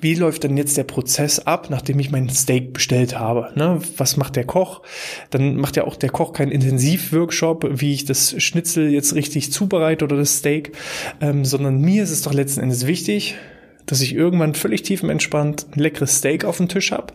wie 0.02 0.14
läuft 0.14 0.44
denn 0.44 0.58
jetzt 0.58 0.78
der 0.78 0.84
Prozess 0.84 1.40
ab, 1.40 1.70
nachdem 1.70 2.00
ich 2.00 2.12
mein 2.12 2.30
Steak 2.30 2.74
bestellt 2.74 3.18
habe? 3.18 3.52
Ne? 3.56 3.80
Was 3.98 4.18
macht 4.18 4.36
der 4.36 4.46
Koch? 4.46 4.82
Dann 5.30 5.56
macht 5.56 5.78
ja 5.78 5.86
auch 5.86 5.96
der 5.96 6.10
Koch 6.10 6.34
keinen 6.34 6.52
Intensivworkshop, 6.52 7.68
wie 7.82 7.94
ich 7.94 8.06
das 8.06 8.42
Schnitzel 8.42 8.90
jetzt 8.90 9.16
richtig 9.16 9.52
zubereite 9.52 10.06
oder 10.06 10.18
das 10.18 10.38
Steak, 10.38 10.74
ähm, 11.22 11.44
sondern 11.44 11.82
mir 11.82 12.04
ist 12.04 12.12
es 12.12 12.22
doch 12.22 12.34
letzten 12.34 12.62
Endes 12.62 12.88
wichtig, 12.88 13.36
dass 13.86 14.02
ich 14.02 14.14
irgendwann 14.14 14.54
völlig 14.54 14.84
tiefenentspannt 14.84 15.68
ein 15.72 15.80
leckeres 15.80 16.18
Steak 16.18 16.46
auf 16.46 16.58
dem 16.58 16.68
Tisch 16.68 16.92
habe 16.92 17.14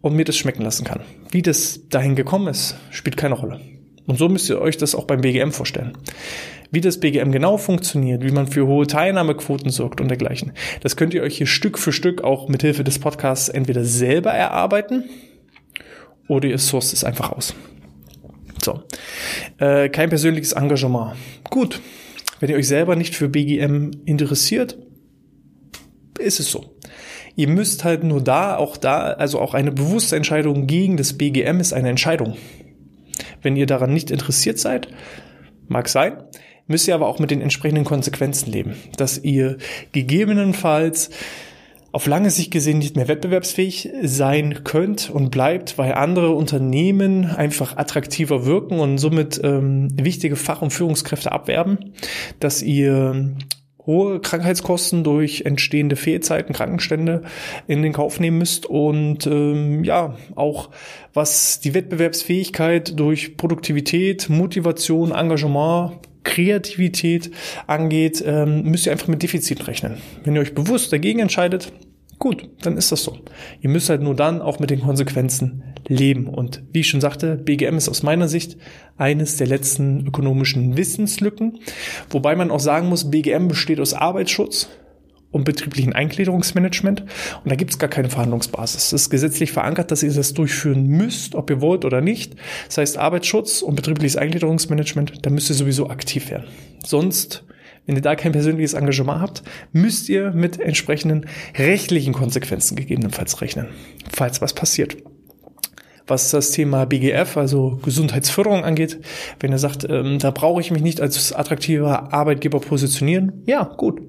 und 0.00 0.14
mir 0.14 0.24
das 0.24 0.36
schmecken 0.36 0.62
lassen 0.62 0.84
kann. 0.84 1.00
Wie 1.30 1.42
das 1.42 1.88
dahin 1.88 2.14
gekommen 2.14 2.48
ist, 2.48 2.76
spielt 2.90 3.16
keine 3.16 3.34
Rolle. 3.34 3.60
Und 4.08 4.16
so 4.16 4.28
müsst 4.30 4.48
ihr 4.48 4.60
euch 4.60 4.78
das 4.78 4.94
auch 4.94 5.04
beim 5.04 5.20
BGM 5.20 5.52
vorstellen. 5.52 5.92
Wie 6.70 6.80
das 6.80 6.98
BGM 6.98 7.30
genau 7.30 7.58
funktioniert, 7.58 8.24
wie 8.24 8.30
man 8.30 8.46
für 8.46 8.66
hohe 8.66 8.86
Teilnahmequoten 8.86 9.70
sorgt 9.70 10.00
und 10.00 10.08
dergleichen, 10.08 10.52
das 10.80 10.96
könnt 10.96 11.12
ihr 11.12 11.22
euch 11.22 11.36
hier 11.36 11.46
Stück 11.46 11.78
für 11.78 11.92
Stück 11.92 12.24
auch 12.24 12.48
mithilfe 12.48 12.84
des 12.84 12.98
Podcasts 12.98 13.50
entweder 13.50 13.84
selber 13.84 14.30
erarbeiten 14.30 15.04
oder 16.26 16.48
ihr 16.48 16.58
sourced 16.58 16.94
es 16.94 17.04
einfach 17.04 17.32
aus. 17.32 17.54
So, 18.64 18.82
äh, 19.58 19.90
kein 19.90 20.08
persönliches 20.08 20.52
Engagement. 20.52 21.12
Gut, 21.50 21.80
wenn 22.40 22.48
ihr 22.48 22.56
euch 22.56 22.68
selber 22.68 22.96
nicht 22.96 23.14
für 23.14 23.28
BGM 23.28 23.90
interessiert, 24.06 24.78
ist 26.18 26.40
es 26.40 26.50
so. 26.50 26.76
Ihr 27.36 27.48
müsst 27.48 27.84
halt 27.84 28.04
nur 28.04 28.22
da, 28.22 28.56
auch 28.56 28.78
da, 28.78 29.12
also 29.12 29.38
auch 29.38 29.52
eine 29.52 29.70
bewusste 29.70 30.16
Entscheidung 30.16 30.66
gegen 30.66 30.96
das 30.96 31.12
BGM 31.12 31.60
ist 31.60 31.74
eine 31.74 31.90
Entscheidung. 31.90 32.36
Wenn 33.42 33.56
ihr 33.56 33.66
daran 33.66 33.92
nicht 33.92 34.10
interessiert 34.10 34.58
seid, 34.58 34.88
mag 35.68 35.88
sein, 35.88 36.22
müsst 36.66 36.88
ihr 36.88 36.94
aber 36.94 37.08
auch 37.08 37.18
mit 37.18 37.30
den 37.30 37.40
entsprechenden 37.40 37.84
Konsequenzen 37.84 38.52
leben, 38.52 38.74
dass 38.96 39.18
ihr 39.18 39.58
gegebenenfalls 39.92 41.10
auf 41.90 42.06
lange 42.06 42.30
Sicht 42.30 42.50
gesehen 42.50 42.78
nicht 42.78 42.96
mehr 42.96 43.08
wettbewerbsfähig 43.08 43.90
sein 44.02 44.62
könnt 44.62 45.08
und 45.08 45.30
bleibt, 45.30 45.78
weil 45.78 45.94
andere 45.94 46.32
Unternehmen 46.32 47.24
einfach 47.24 47.76
attraktiver 47.76 48.44
wirken 48.44 48.78
und 48.78 48.98
somit 48.98 49.40
ähm, 49.42 49.88
wichtige 49.98 50.36
Fach- 50.36 50.60
und 50.60 50.70
Führungskräfte 50.70 51.32
abwerben, 51.32 51.94
dass 52.40 52.62
ihr 52.62 53.34
hohe 53.88 54.20
Krankheitskosten 54.20 55.02
durch 55.02 55.42
entstehende 55.46 55.96
Fehlzeiten, 55.96 56.54
Krankenstände 56.54 57.22
in 57.66 57.82
den 57.82 57.94
Kauf 57.94 58.20
nehmen 58.20 58.38
müsst 58.38 58.66
und 58.66 59.26
ähm, 59.26 59.82
ja, 59.82 60.14
auch 60.36 60.68
was 61.14 61.58
die 61.58 61.72
Wettbewerbsfähigkeit 61.72 63.00
durch 63.00 63.38
Produktivität, 63.38 64.28
Motivation, 64.28 65.10
Engagement, 65.10 65.94
Kreativität 66.22 67.30
angeht, 67.66 68.22
ähm, 68.24 68.62
müsst 68.64 68.84
ihr 68.84 68.92
einfach 68.92 69.08
mit 69.08 69.22
Defiziten 69.22 69.64
rechnen. 69.64 69.94
Wenn 70.22 70.34
ihr 70.36 70.42
euch 70.42 70.54
bewusst 70.54 70.92
dagegen 70.92 71.20
entscheidet, 71.20 71.72
Gut, 72.18 72.48
dann 72.62 72.76
ist 72.76 72.90
das 72.90 73.04
so. 73.04 73.16
Ihr 73.60 73.70
müsst 73.70 73.90
halt 73.90 74.02
nur 74.02 74.16
dann 74.16 74.42
auch 74.42 74.58
mit 74.58 74.70
den 74.70 74.80
Konsequenzen 74.80 75.62
leben. 75.88 76.28
Und 76.28 76.62
wie 76.72 76.80
ich 76.80 76.88
schon 76.88 77.00
sagte, 77.00 77.36
BGM 77.36 77.76
ist 77.76 77.88
aus 77.88 78.02
meiner 78.02 78.28
Sicht 78.28 78.56
eines 78.96 79.36
der 79.36 79.46
letzten 79.46 80.06
ökonomischen 80.06 80.76
Wissenslücken. 80.76 81.58
Wobei 82.10 82.36
man 82.36 82.50
auch 82.50 82.60
sagen 82.60 82.88
muss, 82.88 83.10
BGM 83.10 83.48
besteht 83.48 83.80
aus 83.80 83.94
Arbeitsschutz 83.94 84.68
und 85.30 85.44
betrieblichen 85.44 85.92
Eingliederungsmanagement. 85.92 87.02
Und 87.02 87.50
da 87.50 87.54
gibt 87.54 87.72
es 87.72 87.78
gar 87.78 87.90
keine 87.90 88.10
Verhandlungsbasis. 88.10 88.86
Es 88.86 88.92
ist 88.92 89.10
gesetzlich 89.10 89.52
verankert, 89.52 89.90
dass 89.90 90.02
ihr 90.02 90.12
das 90.12 90.34
durchführen 90.34 90.86
müsst, 90.86 91.34
ob 91.34 91.50
ihr 91.50 91.60
wollt 91.60 91.84
oder 91.84 92.00
nicht. 92.00 92.34
Das 92.66 92.78
heißt, 92.78 92.98
Arbeitsschutz 92.98 93.62
und 93.62 93.74
betriebliches 93.74 94.16
Eingliederungsmanagement, 94.16 95.26
da 95.26 95.30
müsst 95.30 95.50
ihr 95.50 95.56
sowieso 95.56 95.90
aktiv 95.90 96.30
werden. 96.30 96.46
Sonst 96.84 97.44
wenn 97.86 97.96
ihr 97.96 98.02
da 98.02 98.16
kein 98.16 98.32
persönliches 98.32 98.74
Engagement 98.74 99.22
habt, 99.22 99.42
müsst 99.72 100.10
ihr 100.10 100.32
mit 100.32 100.60
entsprechenden 100.60 101.24
rechtlichen 101.56 102.12
Konsequenzen 102.12 102.76
gegebenenfalls 102.76 103.40
rechnen, 103.40 103.68
falls 104.12 104.42
was 104.42 104.52
passiert. 104.52 104.98
Was 106.08 106.30
das 106.30 106.50
Thema 106.50 106.86
BGF, 106.86 107.36
also 107.36 107.78
Gesundheitsförderung 107.82 108.64
angeht, 108.64 108.98
wenn 109.40 109.52
ihr 109.52 109.58
sagt, 109.58 109.86
ähm, 109.88 110.18
da 110.18 110.30
brauche 110.30 110.60
ich 110.60 110.70
mich 110.70 110.82
nicht 110.82 111.00
als 111.00 111.32
attraktiver 111.32 112.12
Arbeitgeber 112.12 112.60
positionieren, 112.60 113.42
ja, 113.46 113.62
gut, 113.62 114.00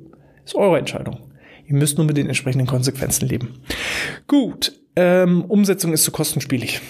ist 0.46 0.56
eure 0.56 0.80
Entscheidung. 0.80 1.20
Ihr 1.68 1.76
müsst 1.76 1.98
nur 1.98 2.08
mit 2.08 2.18
den 2.18 2.28
entsprechenden 2.28 2.68
Konsequenzen 2.68 3.28
leben. 3.28 3.60
Gut, 4.28 4.74
ähm, 4.96 5.46
Umsetzung 5.46 5.94
ist 5.94 6.04
zu 6.04 6.12
kostenspielig. 6.12 6.82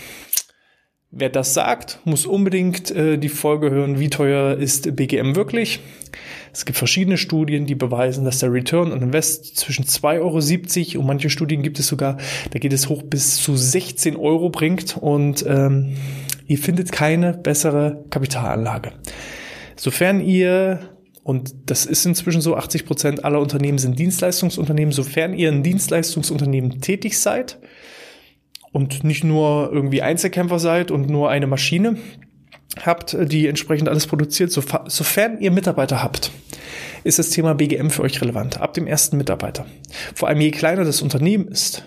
Wer 1.12 1.30
das 1.30 1.56
sagt, 1.56 2.00
muss 2.06 2.28
unbedingt 2.28 2.92
äh, 2.92 3.18
die 3.18 3.30
Folge 3.30 3.72
hören, 3.72 4.00
wie 4.00 4.12
teuer 4.12 4.56
ist 4.58 4.96
BGM 4.96 5.36
wirklich. 5.36 5.80
Es 6.54 6.66
gibt 6.66 6.78
verschiedene 6.78 7.18
Studien, 7.18 7.66
die 7.66 7.74
beweisen, 7.74 8.26
dass 8.26 8.40
der 8.40 8.54
Return 8.54 8.92
on 8.92 9.02
Invest 9.02 9.58
zwischen 9.58 9.86
2,70 9.86 10.94
Euro 10.94 11.00
und 11.00 11.08
manche 11.08 11.32
Studien 11.32 11.64
gibt 11.64 11.80
es 11.80 11.88
sogar, 11.88 12.18
da 12.52 12.60
geht 12.60 12.74
es 12.74 12.90
hoch 12.90 13.02
bis 13.02 13.38
zu 13.38 13.56
16 13.56 14.18
Euro 14.18 14.52
bringt 14.52 14.98
und 14.98 15.44
ähm, 15.48 15.96
ihr 16.46 16.60
findet 16.60 16.92
keine 16.92 17.34
bessere 17.34 18.06
Kapitalanlage. 18.12 18.92
Sofern 19.78 20.22
ihr 20.22 20.80
und 21.24 21.54
das 21.68 21.86
ist 21.86 22.06
inzwischen 22.06 22.42
so, 22.42 22.56
80 22.56 22.86
Prozent 22.86 23.26
aller 23.26 23.40
Unternehmen 23.40 23.78
sind 23.78 24.00
Dienstleistungsunternehmen. 24.00 24.92
Sofern 24.92 25.34
ihr 25.34 25.52
ein 25.52 25.62
Dienstleistungsunternehmen 25.62 26.82
tätig 26.82 27.20
seid 27.20 27.60
und 28.72 29.04
nicht 29.04 29.24
nur 29.24 29.72
irgendwie 29.72 30.02
Einzelkämpfer 30.02 30.60
seid 30.60 30.92
und 30.92 31.10
nur 31.10 31.30
eine 31.30 31.48
Maschine, 31.48 31.98
habt, 32.86 33.18
die 33.20 33.48
entsprechend 33.48 33.90
alles 33.90 34.08
produziert, 34.08 34.52
sofern 34.52 35.40
ihr 35.40 35.52
Mitarbeiter 35.52 36.04
habt, 36.04 36.32
ist 37.04 37.20
das 37.20 37.30
Thema 37.30 37.56
BGM 37.56 37.90
für 37.90 38.04
euch 38.04 38.22
relevant. 38.22 38.62
Ab 38.62 38.74
dem 38.74 38.88
ersten 38.88 39.18
Mitarbeiter. 39.18 39.66
Vor 40.16 40.28
allem 40.28 40.42
je 40.42 40.52
kleiner 40.52 40.86
das 40.86 41.02
Unternehmen 41.02 41.48
ist, 41.48 41.84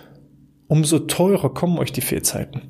umso 0.69 1.01
teurer 1.01 1.53
kommen 1.53 1.79
euch 1.79 1.93
die 1.93 2.01
Fehlzeiten. 2.01 2.63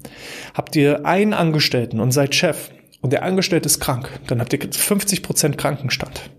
Habt 0.55 0.75
ihr 0.77 1.07
einen 1.07 1.35
Angestellten 1.35 2.01
und 2.01 2.13
seid 2.13 2.35
Chef 2.35 2.71
und 3.01 3.13
der 3.13 3.23
Angestellte 3.23 3.67
ist 3.67 3.81
krank, 3.81 4.21
dann 4.27 4.41
habt 4.41 4.53
ihr 4.53 4.61
50 4.71 5.23
Prozent 5.23 5.59
Krankenstand. 5.59 6.31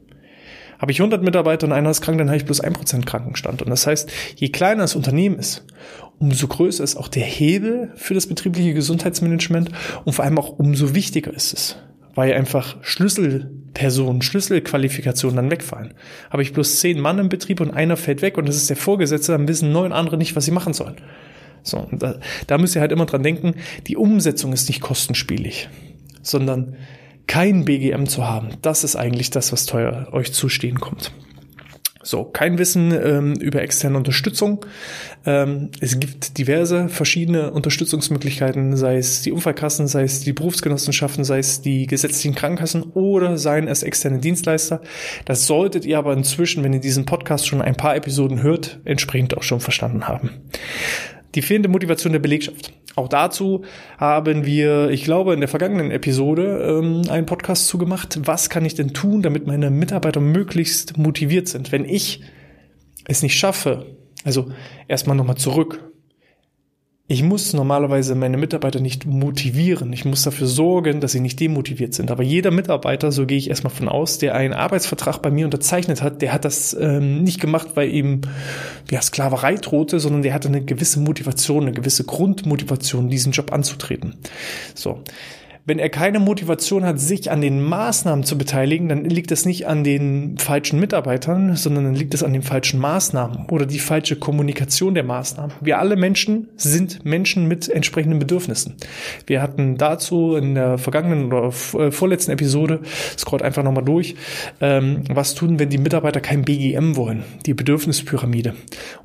Habe 0.80 0.92
ich 0.92 1.00
100 1.00 1.24
Mitarbeiter 1.24 1.65
und 1.65 1.72
einer 1.72 1.89
ist 1.89 2.01
krank, 2.01 2.18
dann 2.18 2.27
habe 2.27 2.38
ich 2.38 2.46
bloß 2.46 2.62
1% 2.62 3.06
Krankenstand. 3.06 3.62
Und 3.62 3.70
das 3.70 3.88
heißt, 3.88 4.12
je 4.36 4.50
kleiner 4.50 4.82
das 4.82 4.96
Unternehmen 4.96 5.39
ist, 5.39 5.65
umso 6.24 6.48
größer 6.48 6.86
ist 6.86 6.96
auch 6.96 7.10
der 7.10 7.25
Hebel 7.25 7.92
für 7.96 8.13
das 8.13 8.27
betriebliche 8.27 8.74
Gesundheitsmanagement 8.74 9.72
und 10.06 10.13
vor 10.13 10.24
allem 10.24 10.39
auch 10.39 10.58
umso 10.58 10.96
wichtiger 10.96 11.34
ist 11.34 11.53
es, 11.53 11.75
weil 12.15 12.34
einfach 12.34 12.77
Schlüsselpersonen, 12.82 14.22
Schlüsselqualifikationen 14.22 15.36
dann 15.36 15.51
wegfallen. 15.51 15.94
Habe 16.30 16.42
ich 16.42 16.53
bloß 16.53 16.80
zehn 16.80 17.01
Mann 17.01 17.20
im 17.20 17.27
Betrieb 17.27 17.60
und 17.60 17.72
einer 17.72 17.98
fällt 17.98 18.22
weg 18.22 18.38
und 18.38 18.48
das 18.48 18.56
ist 18.56 18.70
der 18.70 18.77
Vorgesetzte, 18.77 19.34
dann 19.34 19.50
wissen 19.50 19.74
neun 19.74 19.92
andere 19.92 20.15
nicht, 20.15 20.34
was 20.38 20.46
sie 20.46 20.51
machen 20.51 20.72
sollen. 20.72 20.96
So, 21.62 21.89
da, 21.92 22.20
da 22.48 22.58
müsst 22.58 22.75
ihr 22.75 22.82
halt 22.82 22.94
immer 22.94 23.06
dran 23.06 23.24
denken, 23.24 23.56
die 23.88 23.98
Umsetzung 23.98 24.53
ist 24.53 24.70
nicht 24.70 24.80
kostenspielig, 24.80 25.68
sondern 26.22 26.77
kein 27.27 27.65
BGM 27.65 28.06
zu 28.06 28.25
haben, 28.25 28.51
das 28.62 28.86
ist 28.86 28.96
eigentlich 28.96 29.30
das, 29.30 29.51
was 29.51 29.65
teuer 29.65 30.08
euch 30.13 30.32
zustehen 30.32 30.80
kommt. 30.80 31.12
So, 32.03 32.25
kein 32.25 32.57
Wissen 32.57 32.91
ähm, 32.91 33.33
über 33.33 33.62
externe 33.62 33.98
Unterstützung. 33.98 34.65
Ähm, 35.25 35.69
es 35.79 36.00
gibt 36.00 36.38
diverse 36.38 36.89
verschiedene 36.89 37.51
Unterstützungsmöglichkeiten, 37.51 38.75
sei 38.75 38.98
es 38.98 39.22
die 39.22 39.31
Unfallkassen, 39.31 39.88
sei 39.88 40.03
es 40.03 40.19
die 40.19 40.33
Berufsgenossenschaften, 40.33 41.24
sei 41.24 41.39
es 41.39 41.62
die 41.62 41.88
gesetzlichen 41.88 42.36
Krankenkassen 42.36 42.83
oder 42.83 43.38
seien 43.38 43.67
es 43.67 43.83
externe 43.83 44.19
Dienstleister. 44.19 44.81
Das 45.25 45.48
solltet 45.48 45.86
ihr 45.86 45.98
aber 45.98 46.13
inzwischen, 46.13 46.63
wenn 46.63 46.74
ihr 46.74 46.81
diesen 46.81 47.05
Podcast 47.05 47.48
schon 47.48 47.62
ein 47.62 47.75
paar 47.75 47.95
Episoden 47.95 48.43
hört, 48.43 48.81
entsprechend 48.83 49.38
auch 49.38 49.43
schon 49.43 49.62
verstanden 49.62 50.07
haben. 50.07 50.29
Die 51.36 51.42
fehlende 51.42 51.70
Motivation 51.70 52.13
der 52.13 52.20
Belegschaft. 52.20 52.74
Auch 52.96 53.08
dazu 53.08 53.63
haben 53.98 54.46
wir, 54.46 54.90
ich 54.90 55.04
glaube, 55.04 55.34
in 55.34 55.40
der 55.40 55.50
vergangenen 55.50 55.90
Episode 55.92 56.80
ähm, 56.82 57.10
einen 57.10 57.25
Podcast 57.25 57.68
zugemacht. 57.68 58.20
Was 58.24 58.50
kann 58.50 58.66
ich 58.66 58.75
denn 58.75 58.94
tun, 58.94 59.22
damit 59.22 59.48
meine 59.48 59.72
Mitarbeiter 59.72 60.20
möglichst 60.20 60.98
motiviert 60.98 61.48
sind? 61.48 61.72
Wenn 61.72 61.86
ich 61.86 62.22
es 63.06 63.24
nicht 63.24 63.38
schaffe, 63.38 63.98
also 64.24 64.52
erstmal 64.88 65.18
nochmal 65.18 65.38
zurück 65.38 65.92
ich 67.13 67.22
muss 67.22 67.53
normalerweise 67.53 68.15
meine 68.15 68.38
Mitarbeiter 68.38 68.79
nicht 68.79 69.05
motivieren. 69.05 69.93
Ich 69.93 70.03
muss 70.03 70.24
dafür 70.24 70.48
sorgen, 70.48 71.00
dass 71.00 71.12
sie 71.12 71.20
nicht 71.20 71.39
demotiviert 71.39 71.93
sind. 71.93 72.10
Aber 72.10 72.24
jeder 72.24 72.50
Mitarbeiter, 72.50 73.12
so 73.12 73.27
gehe 73.27 73.38
ich 73.38 73.51
erstmal 73.51 73.72
von 73.72 73.88
aus, 73.88 74.17
der 74.17 74.34
einen 74.34 74.55
Arbeitsvertrag 74.55 75.22
bei 75.22 75.29
mir 75.29 75.46
unterzeichnet 75.46 76.01
hat, 76.01 76.24
der 76.24 76.34
hat 76.34 76.43
das 76.43 76.74
ähm, 76.74 77.24
nicht 77.24 77.39
gemacht, 77.39 77.70
weil 77.75 77.89
ihm 77.89 78.22
ja, 78.89 79.00
Sklaverei 79.00 79.55
drohte, 79.55 80.00
sondern 80.00 80.24
der 80.24 80.34
hatte 80.34 80.48
eine 80.48 80.65
gewisse 80.65 81.00
Motivation, 81.00 81.67
eine 81.67 81.74
gewisse 81.74 82.03
Grundmotivation, 82.03 83.10
diesen 83.10 83.32
Job 83.32 83.53
anzutreten. 83.53 84.15
So. 84.74 85.03
Wenn 85.65 85.79
er 85.79 85.88
keine 85.88 86.20
Motivation 86.20 86.84
hat, 86.84 87.00
sich 87.00 87.32
an 87.32 87.39
den 87.39 87.62
Maßnahmen 87.62 88.25
zu 88.25 88.38
beteiligen, 88.38 88.89
dann 88.89 89.05
liegt 89.05 89.32
das 89.32 89.46
nicht 89.46 89.65
an 89.65 89.86
den 89.86 90.38
falschen 90.38 90.77
Mitarbeitern, 90.77 91.55
sondern 91.55 91.86
dann 91.86 91.96
liegt 91.96 92.13
es 92.13 92.22
an 92.22 92.34
den 92.34 92.41
falschen 92.41 92.82
Maßnahmen 92.82 93.46
oder 93.50 93.65
die 93.65 93.79
falsche 93.79 94.17
Kommunikation 94.17 94.93
der 94.93 95.05
Maßnahmen. 95.05 95.55
Wir 95.62 95.79
alle 95.79 95.96
Menschen 95.96 96.50
sind 96.58 97.05
Menschen 97.05 97.48
mit 97.48 97.70
entsprechenden 97.70 98.20
Bedürfnissen. 98.20 98.75
Wir 99.25 99.41
hatten 99.41 99.77
dazu 99.77 100.36
in 100.36 100.55
der 100.55 100.77
vergangenen 100.77 101.32
oder 101.32 101.48
äh, 101.48 101.91
vorletzten 101.91 102.32
Episode, 102.32 102.82
scrollt 103.17 103.41
einfach 103.41 103.63
nochmal 103.63 103.86
durch, 103.86 104.15
ähm, 104.60 105.03
was 105.10 105.34
tun, 105.34 105.60
wenn 105.60 105.70
die 105.70 105.77
Mitarbeiter 105.77 106.20
kein 106.20 106.43
BGM 106.43 106.98
wollen, 106.98 107.24
die 107.46 107.53
Bedürfnispyramide. 107.53 108.53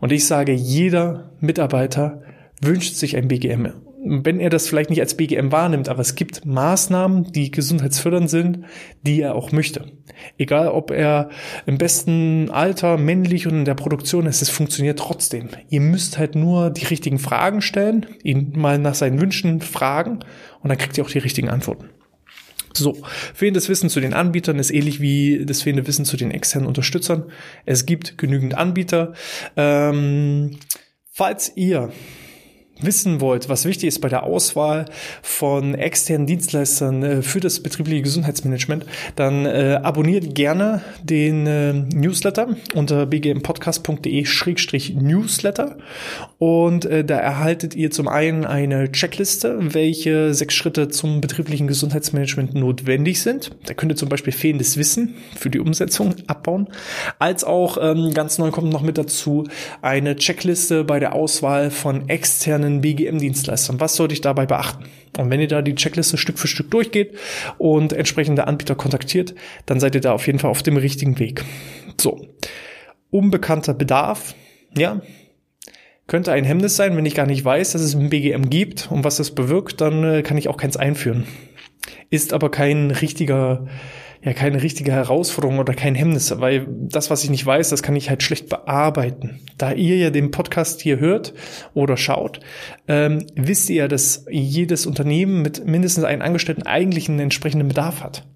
Und 0.01 0.11
ich 0.11 0.27
sage, 0.27 0.55
jeder 0.55 1.31
Mitarbeiter 1.41 2.21
wünscht 2.61 2.97
sich 2.97 3.17
ein 3.17 3.29
BGM 3.29 3.75
wenn 4.05 4.39
er 4.39 4.51
das 4.51 4.69
vielleicht 4.69 4.91
nicht 4.91 5.01
als 5.01 5.17
BGM 5.17 5.51
wahrnimmt, 5.51 5.89
aber 5.89 6.01
es 6.01 6.15
gibt 6.15 6.47
Maßnahmen, 6.47 7.33
die 7.33 7.51
gesundheitsfördernd 7.51 8.31
sind, 8.31 8.65
die 9.03 9.21
er 9.21 9.35
auch 9.35 9.51
möchte. 9.51 9.87
Egal, 10.37 10.69
ob 10.69 10.91
er 10.91 11.31
im 11.67 11.79
besten 11.79 12.51
Alter 12.51 12.97
männlich 12.97 13.47
und 13.47 13.55
in 13.55 13.65
der 13.65 13.75
Produktion 13.75 14.27
ist, 14.27 14.43
es 14.43 14.51
funktioniert 14.51 14.99
trotzdem. 14.99 15.49
Ihr 15.69 15.81
müsst 15.81 16.19
halt 16.19 16.35
nur 16.35 16.71
die 16.71 16.87
richtigen 16.87 17.19
Fragen 17.19 17.61
stellen, 17.61 18.07
ihn 18.23 18.53
mal 18.57 18.79
nach 18.79 18.95
seinen 18.95 19.21
Wünschen 19.21 19.61
fragen 19.61 20.21
und 20.63 20.69
dann 20.69 20.79
kriegt 20.79 20.97
ihr 20.97 21.05
auch 21.05 21.11
die 21.11 21.19
richtigen 21.19 21.49
Antworten. 21.49 21.91
So, 22.75 22.99
fehlendes 23.35 23.69
Wissen 23.69 23.89
zu 23.89 24.01
den 24.01 24.15
Anbietern 24.15 24.59
ist 24.59 24.71
ähnlich 24.71 25.01
wie 25.01 25.45
das 25.45 25.63
fehlende 25.63 25.87
Wissen 25.87 26.05
zu 26.05 26.17
den 26.17 26.31
externen 26.31 26.69
Unterstützern. 26.69 27.25
Es 27.67 27.87
gibt 27.87 28.19
genügend 28.19 28.55
Anbieter. 28.55 29.15
Ähm, 29.57 30.59
falls 31.11 31.53
ihr 31.57 31.91
wissen 32.81 33.21
wollt, 33.21 33.49
was 33.49 33.65
wichtig 33.65 33.89
ist 33.89 34.01
bei 34.01 34.09
der 34.09 34.23
Auswahl 34.23 34.85
von 35.23 35.75
externen 35.75 36.27
Dienstleistern 36.27 37.03
äh, 37.03 37.23
für 37.23 37.41
das 37.41 37.59
betriebliche 37.61 38.03
Gesundheitsmanagement, 38.03 38.87
dann 39.17 39.47
äh, 39.47 39.81
abonniert 39.83 40.35
gerne 40.35 40.83
den 41.03 41.47
äh, 41.47 41.73
Newsletter 41.73 42.49
unter 42.75 43.07
bgmpodcast.de-newsletter 43.07 45.79
und 46.39 46.89
da 46.89 47.17
erhaltet 47.17 47.75
ihr 47.75 47.91
zum 47.91 48.07
einen 48.09 48.45
eine 48.45 48.93
Checkliste, 48.93 49.59
welche 49.61 50.35
sechs 50.35 50.55
Schritte 50.55 50.89
zum 50.89 51.21
betrieblichen 51.21 51.67
Gesundheitsmanagement 51.67 52.55
notwendig 52.55 53.23
sind. 53.23 53.51
Da 53.67 53.75
könnt 53.75 53.91
ihr 53.93 53.97
zum 53.97 54.09
Beispiel 54.09 54.33
fehlendes 54.33 54.77
Wissen 54.77 55.17
für 55.37 55.51
die 55.51 55.59
Umsetzung 55.59 56.15
abbauen, 56.27 56.69
als 57.19 57.45
auch 57.45 57.79
ähm, 57.81 58.13
ganz 58.15 58.39
neu 58.39 58.51
kommt 58.51 58.73
noch 58.73 58.83
mit 58.83 58.99
dazu 58.99 59.45
eine 59.83 60.17
Checkliste 60.17 60.85
bei 60.85 61.01
der 61.01 61.15
Auswahl 61.15 61.71
von 61.71 62.09
externen 62.09 62.68
externen 62.69 62.81
BGM-Dienstleistern. 62.81 63.81
Was 63.81 63.97
sollte 63.97 64.15
ich 64.15 64.21
dabei 64.21 64.47
beachten? 64.47 64.85
Und 65.17 65.31
wenn 65.31 65.41
ihr 65.41 65.49
da 65.49 65.63
die 65.63 65.75
Checkliste 65.75 66.17
Stück 66.17 66.39
für 66.39 66.49
Stück 66.49 66.71
durchgeht 66.71 67.17
und 67.57 67.93
entsprechende 67.93 68.47
Anbieter 68.47 68.75
kontaktiert, 68.75 69.35
dann 69.67 69.81
seid 69.81 69.95
ihr 69.95 70.01
da 70.01 70.13
auf 70.13 70.27
jeden 70.27 70.39
Fall 70.39 70.51
auf 70.51 70.63
dem 70.63 70.77
richtigen 70.77 71.19
Weg. 71.19 71.45
So. 72.01 72.27
Unbekannter 73.11 73.73
Bedarf, 73.73 74.35
ja, 74.77 75.01
könnte 76.07 76.33
ein 76.33 76.45
Hemmnis 76.45 76.77
sein, 76.77 76.97
wenn 76.97 77.07
ich 77.07 77.15
gar 77.15 77.27
nicht 77.27 77.45
weiß, 77.45 77.73
dass 77.73 77.81
es 77.81 77.95
ein 77.95 78.11
BGM 78.11 78.51
gibt 78.51 78.91
und 78.91 79.05
was 79.05 79.17
das 79.17 79.35
bewirkt, 79.35 79.81
dann 79.81 80.05
äh, 80.05 80.23
kann 80.23 80.37
ich 80.37 80.49
auch 80.49 80.59
keins 80.59 80.77
einführen. 80.77 81.25
Ist 82.11 82.35
aber 82.35 82.51
kein 82.51 82.91
richtiger 82.91 83.67
ja 84.23 84.33
keine 84.33 84.63
richtige 84.63 84.93
Herausforderung 84.93 85.59
oder 85.59 85.75
kein 85.75 85.95
Hemmnis, 85.95 86.33
weil 86.41 86.67
das, 86.69 87.11
was 87.11 87.25
ich 87.25 87.31
nicht 87.31 87.47
weiß, 87.47 87.71
das 87.71 87.83
kann 87.83 87.97
ich 87.97 88.11
halt 88.11 88.23
schlecht 88.23 88.49
bearbeiten. 88.49 89.41
Da 89.57 89.73
ihr 89.73 89.97
ja 89.97 90.11
den 90.11 90.31
Podcast 90.31 90.81
hier 90.81 90.99
hört 90.99 91.35
oder 91.75 91.97
schaut, 91.97 92.41
ähm, 92.89 93.25
wisst 93.35 93.71
ihr 93.71 93.77
ja, 93.77 93.89
dass 93.89 94.25
jedes 94.31 94.87
Unternehmen 94.87 95.43
mit 95.43 95.67
mindestens 95.67 96.05
einem 96.05 96.23
Angestellten 96.23 96.65
eigentlich 96.65 97.09
einen 97.09 97.21
entsprechenden 97.21 97.69
Bedarf 97.69 98.03
hat. 98.03 98.27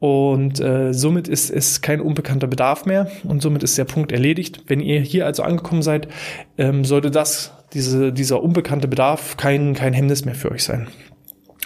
Und 0.00 0.60
äh, 0.60 0.94
somit 0.94 1.28
ist 1.28 1.50
es 1.50 1.82
kein 1.82 2.00
unbekannter 2.00 2.46
Bedarf 2.46 2.86
mehr 2.86 3.10
und 3.22 3.42
somit 3.42 3.62
ist 3.62 3.76
der 3.76 3.84
Punkt 3.84 4.12
erledigt. 4.12 4.62
Wenn 4.66 4.80
ihr 4.80 5.00
hier 5.00 5.26
also 5.26 5.42
angekommen 5.42 5.82
seid, 5.82 6.08
ähm, 6.56 6.86
sollte 6.86 7.10
das, 7.10 7.52
diese, 7.74 8.10
dieser 8.10 8.42
unbekannte 8.42 8.88
Bedarf 8.88 9.36
kein, 9.36 9.74
kein 9.74 9.92
Hemmnis 9.92 10.24
mehr 10.24 10.34
für 10.34 10.50
euch 10.50 10.64
sein. 10.64 10.88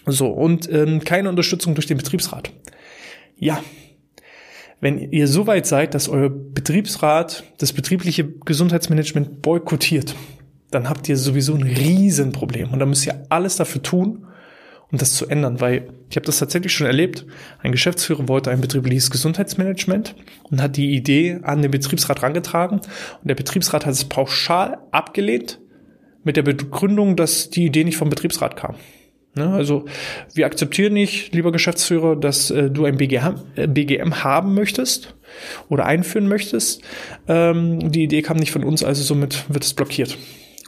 So, 0.06 0.28
und 0.28 0.70
ähm, 0.70 1.04
keine 1.04 1.28
Unterstützung 1.28 1.74
durch 1.74 1.86
den 1.86 1.96
Betriebsrat. 1.96 2.50
Ja, 3.36 3.62
wenn 4.80 4.98
ihr 4.98 5.28
so 5.28 5.46
weit 5.46 5.66
seid, 5.66 5.94
dass 5.94 6.08
euer 6.08 6.28
Betriebsrat 6.28 7.44
das 7.58 7.72
betriebliche 7.72 8.28
Gesundheitsmanagement 8.28 9.40
boykottiert, 9.40 10.14
dann 10.70 10.90
habt 10.90 11.08
ihr 11.08 11.16
sowieso 11.16 11.54
ein 11.54 11.62
Riesenproblem. 11.62 12.70
Und 12.70 12.80
da 12.80 12.86
müsst 12.86 13.06
ihr 13.06 13.24
alles 13.30 13.56
dafür 13.56 13.82
tun, 13.82 14.26
um 14.92 14.98
das 14.98 15.14
zu 15.14 15.26
ändern, 15.26 15.60
weil 15.60 15.88
ich 16.10 16.16
habe 16.16 16.26
das 16.26 16.38
tatsächlich 16.38 16.72
schon 16.72 16.86
erlebt. 16.86 17.24
Ein 17.60 17.72
Geschäftsführer 17.72 18.28
wollte 18.28 18.50
ein 18.50 18.60
betriebliches 18.60 19.10
Gesundheitsmanagement 19.10 20.14
und 20.50 20.60
hat 20.60 20.76
die 20.76 20.94
Idee 20.94 21.40
an 21.42 21.62
den 21.62 21.70
Betriebsrat 21.70 22.22
rangetragen 22.22 22.80
und 22.80 23.28
der 23.28 23.34
Betriebsrat 23.34 23.86
hat 23.86 23.92
es 23.92 24.04
pauschal 24.04 24.78
abgelehnt 24.90 25.60
mit 26.24 26.36
der 26.36 26.42
Begründung, 26.42 27.16
dass 27.16 27.50
die 27.50 27.64
Idee 27.64 27.84
nicht 27.84 27.96
vom 27.96 28.10
Betriebsrat 28.10 28.56
kam. 28.56 28.76
Ne? 29.34 29.50
Also 29.52 29.84
wir 30.32 30.46
akzeptieren 30.46 30.92
nicht, 30.92 31.34
lieber 31.34 31.52
Geschäftsführer, 31.52 32.16
dass 32.16 32.50
äh, 32.50 32.70
du 32.70 32.84
ein 32.84 32.96
BGM, 32.96 33.34
äh, 33.56 33.66
BGM 33.66 34.22
haben 34.22 34.54
möchtest 34.54 35.16
oder 35.68 35.86
einführen 35.86 36.28
möchtest. 36.28 36.82
Ähm, 37.26 37.90
die 37.90 38.04
Idee 38.04 38.22
kam 38.22 38.36
nicht 38.36 38.52
von 38.52 38.64
uns, 38.64 38.84
also 38.84 39.02
somit 39.02 39.44
wird 39.48 39.64
es 39.64 39.74
blockiert. 39.74 40.16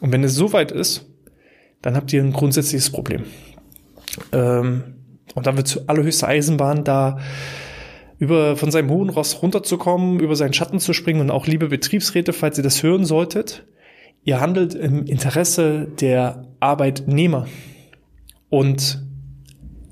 Und 0.00 0.12
wenn 0.12 0.24
es 0.24 0.34
soweit 0.34 0.72
ist, 0.72 1.06
dann 1.82 1.94
habt 1.94 2.12
ihr 2.12 2.22
ein 2.22 2.32
grundsätzliches 2.32 2.90
Problem. 2.90 3.24
Ähm, 4.32 4.82
und 5.34 5.46
dann 5.46 5.56
wird 5.56 5.68
zu 5.68 5.86
allerhöchste 5.88 6.26
Eisenbahn 6.26 6.82
da 6.82 7.18
über 8.18 8.56
von 8.56 8.70
seinem 8.70 8.90
hohen 8.90 9.10
Ross 9.10 9.42
runterzukommen, 9.42 10.20
über 10.20 10.34
seinen 10.34 10.54
Schatten 10.54 10.80
zu 10.80 10.92
springen 10.92 11.20
und 11.20 11.30
auch 11.30 11.46
liebe 11.46 11.68
Betriebsräte, 11.68 12.32
falls 12.32 12.56
ihr 12.56 12.64
das 12.64 12.82
hören 12.82 13.04
solltet, 13.04 13.66
ihr 14.24 14.40
handelt 14.40 14.74
im 14.74 15.04
Interesse 15.04 15.88
der 16.00 16.48
Arbeitnehmer. 16.58 17.46
Und 18.56 19.02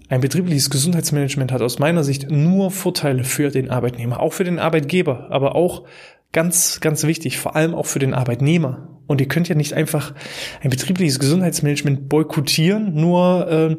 ein 0.09 0.23
betriebliches 0.23 0.71
Gesundheitsmanagement 0.71 1.52
hat 1.52 1.61
aus 1.61 1.78
meiner 1.78 2.02
Sicht 2.02 2.30
nur 2.30 2.71
Vorteile 2.71 3.23
für 3.23 3.50
den 3.50 3.71
Arbeitnehmer, 3.71 4.21
auch 4.21 4.33
für 4.33 4.44
den 4.44 4.59
Arbeitgeber, 4.59 5.26
aber 5.28 5.54
auch 5.54 5.85
ganz, 6.33 6.80
ganz 6.80 7.02
wichtig, 7.02 7.37
vor 7.38 7.56
allem 7.56 7.75
auch 7.75 7.85
für 7.85 7.99
den 7.99 8.14
Arbeitnehmer. 8.14 8.88
Und 9.06 9.21
ihr 9.21 9.28
könnt 9.28 9.50
ja 9.50 9.54
nicht 9.54 9.75
einfach 9.75 10.14
ein 10.62 10.71
betriebliches 10.71 11.18
Gesundheitsmanagement 11.18 12.09
boykottieren, 12.09 12.94
nur 12.94 13.50
äh, 13.50 13.76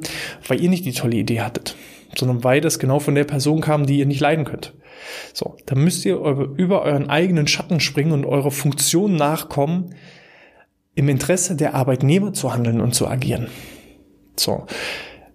weil 0.47 0.61
ihr 0.61 0.69
nicht 0.69 0.85
die 0.85 0.93
tolle 0.93 1.17
Idee 1.17 1.41
hattet, 1.41 1.75
sondern 2.15 2.43
weil 2.43 2.61
das 2.61 2.77
genau 2.77 2.99
von 2.99 3.15
der 3.15 3.23
Person 3.23 3.61
kam, 3.61 3.87
die 3.87 3.97
ihr 3.97 4.05
nicht 4.05 4.21
leiden 4.21 4.45
könnt. 4.45 4.75
So, 5.33 5.57
dann 5.65 5.83
müsst 5.83 6.05
ihr 6.05 6.17
über 6.17 6.83
euren 6.83 7.09
eigenen 7.09 7.47
Schatten 7.47 7.79
springen 7.79 8.11
und 8.11 8.27
eurer 8.27 8.51
Funktion 8.51 9.15
nachkommen, 9.15 9.95
im 10.93 11.09
Interesse 11.09 11.55
der 11.55 11.73
Arbeitnehmer 11.73 12.33
zu 12.33 12.53
handeln 12.53 12.81
und 12.81 12.93
zu 12.93 13.07
agieren. 13.07 13.47
So. 14.39 14.65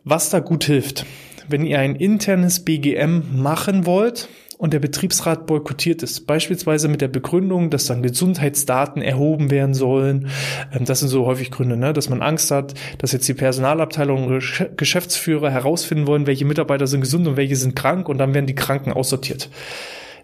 Was 0.05 0.31
da 0.31 0.41
gut 0.41 0.65
hilft, 0.65 1.05
wenn 1.49 1.65
ihr 1.65 1.79
ein 1.79 1.97
internes 1.97 2.65
BGM 2.65 3.43
machen 3.43 3.87
wollt 3.87 4.29
und 4.61 4.73
der 4.75 4.79
Betriebsrat 4.79 5.47
boykottiert 5.47 6.03
ist, 6.03 6.27
beispielsweise 6.27 6.89
mit 6.89 7.01
der 7.01 7.09
Begründung, 7.09 7.71
dass 7.71 7.87
dann 7.87 8.03
Gesundheitsdaten 8.03 9.01
erhoben 9.03 9.51
werden 9.51 9.75
sollen. 9.75 10.29
Ähm, 10.73 10.85
das 10.85 11.01
sind 11.01 11.09
so 11.09 11.27
häufig 11.27 11.51
Gründe, 11.51 11.77
ne? 11.77 11.93
dass 11.93 12.09
man 12.09 12.23
Angst 12.23 12.51
hat, 12.51 12.75
dass 12.99 13.13
jetzt 13.13 13.27
die 13.27 13.35
Personalabteilung 13.35 14.27
und 14.27 14.77
Geschäftsführer 14.77 15.51
herausfinden 15.51 16.07
wollen, 16.07 16.27
welche 16.27 16.45
Mitarbeiter 16.45 16.87
sind 16.87 17.01
gesund 17.01 17.27
und 17.27 17.37
welche 17.37 17.57
sind 17.57 17.75
krank 17.75 18.09
und 18.09 18.19
dann 18.19 18.35
werden 18.35 18.47
die 18.47 18.55
Kranken 18.55 18.93
aussortiert. 18.93 19.51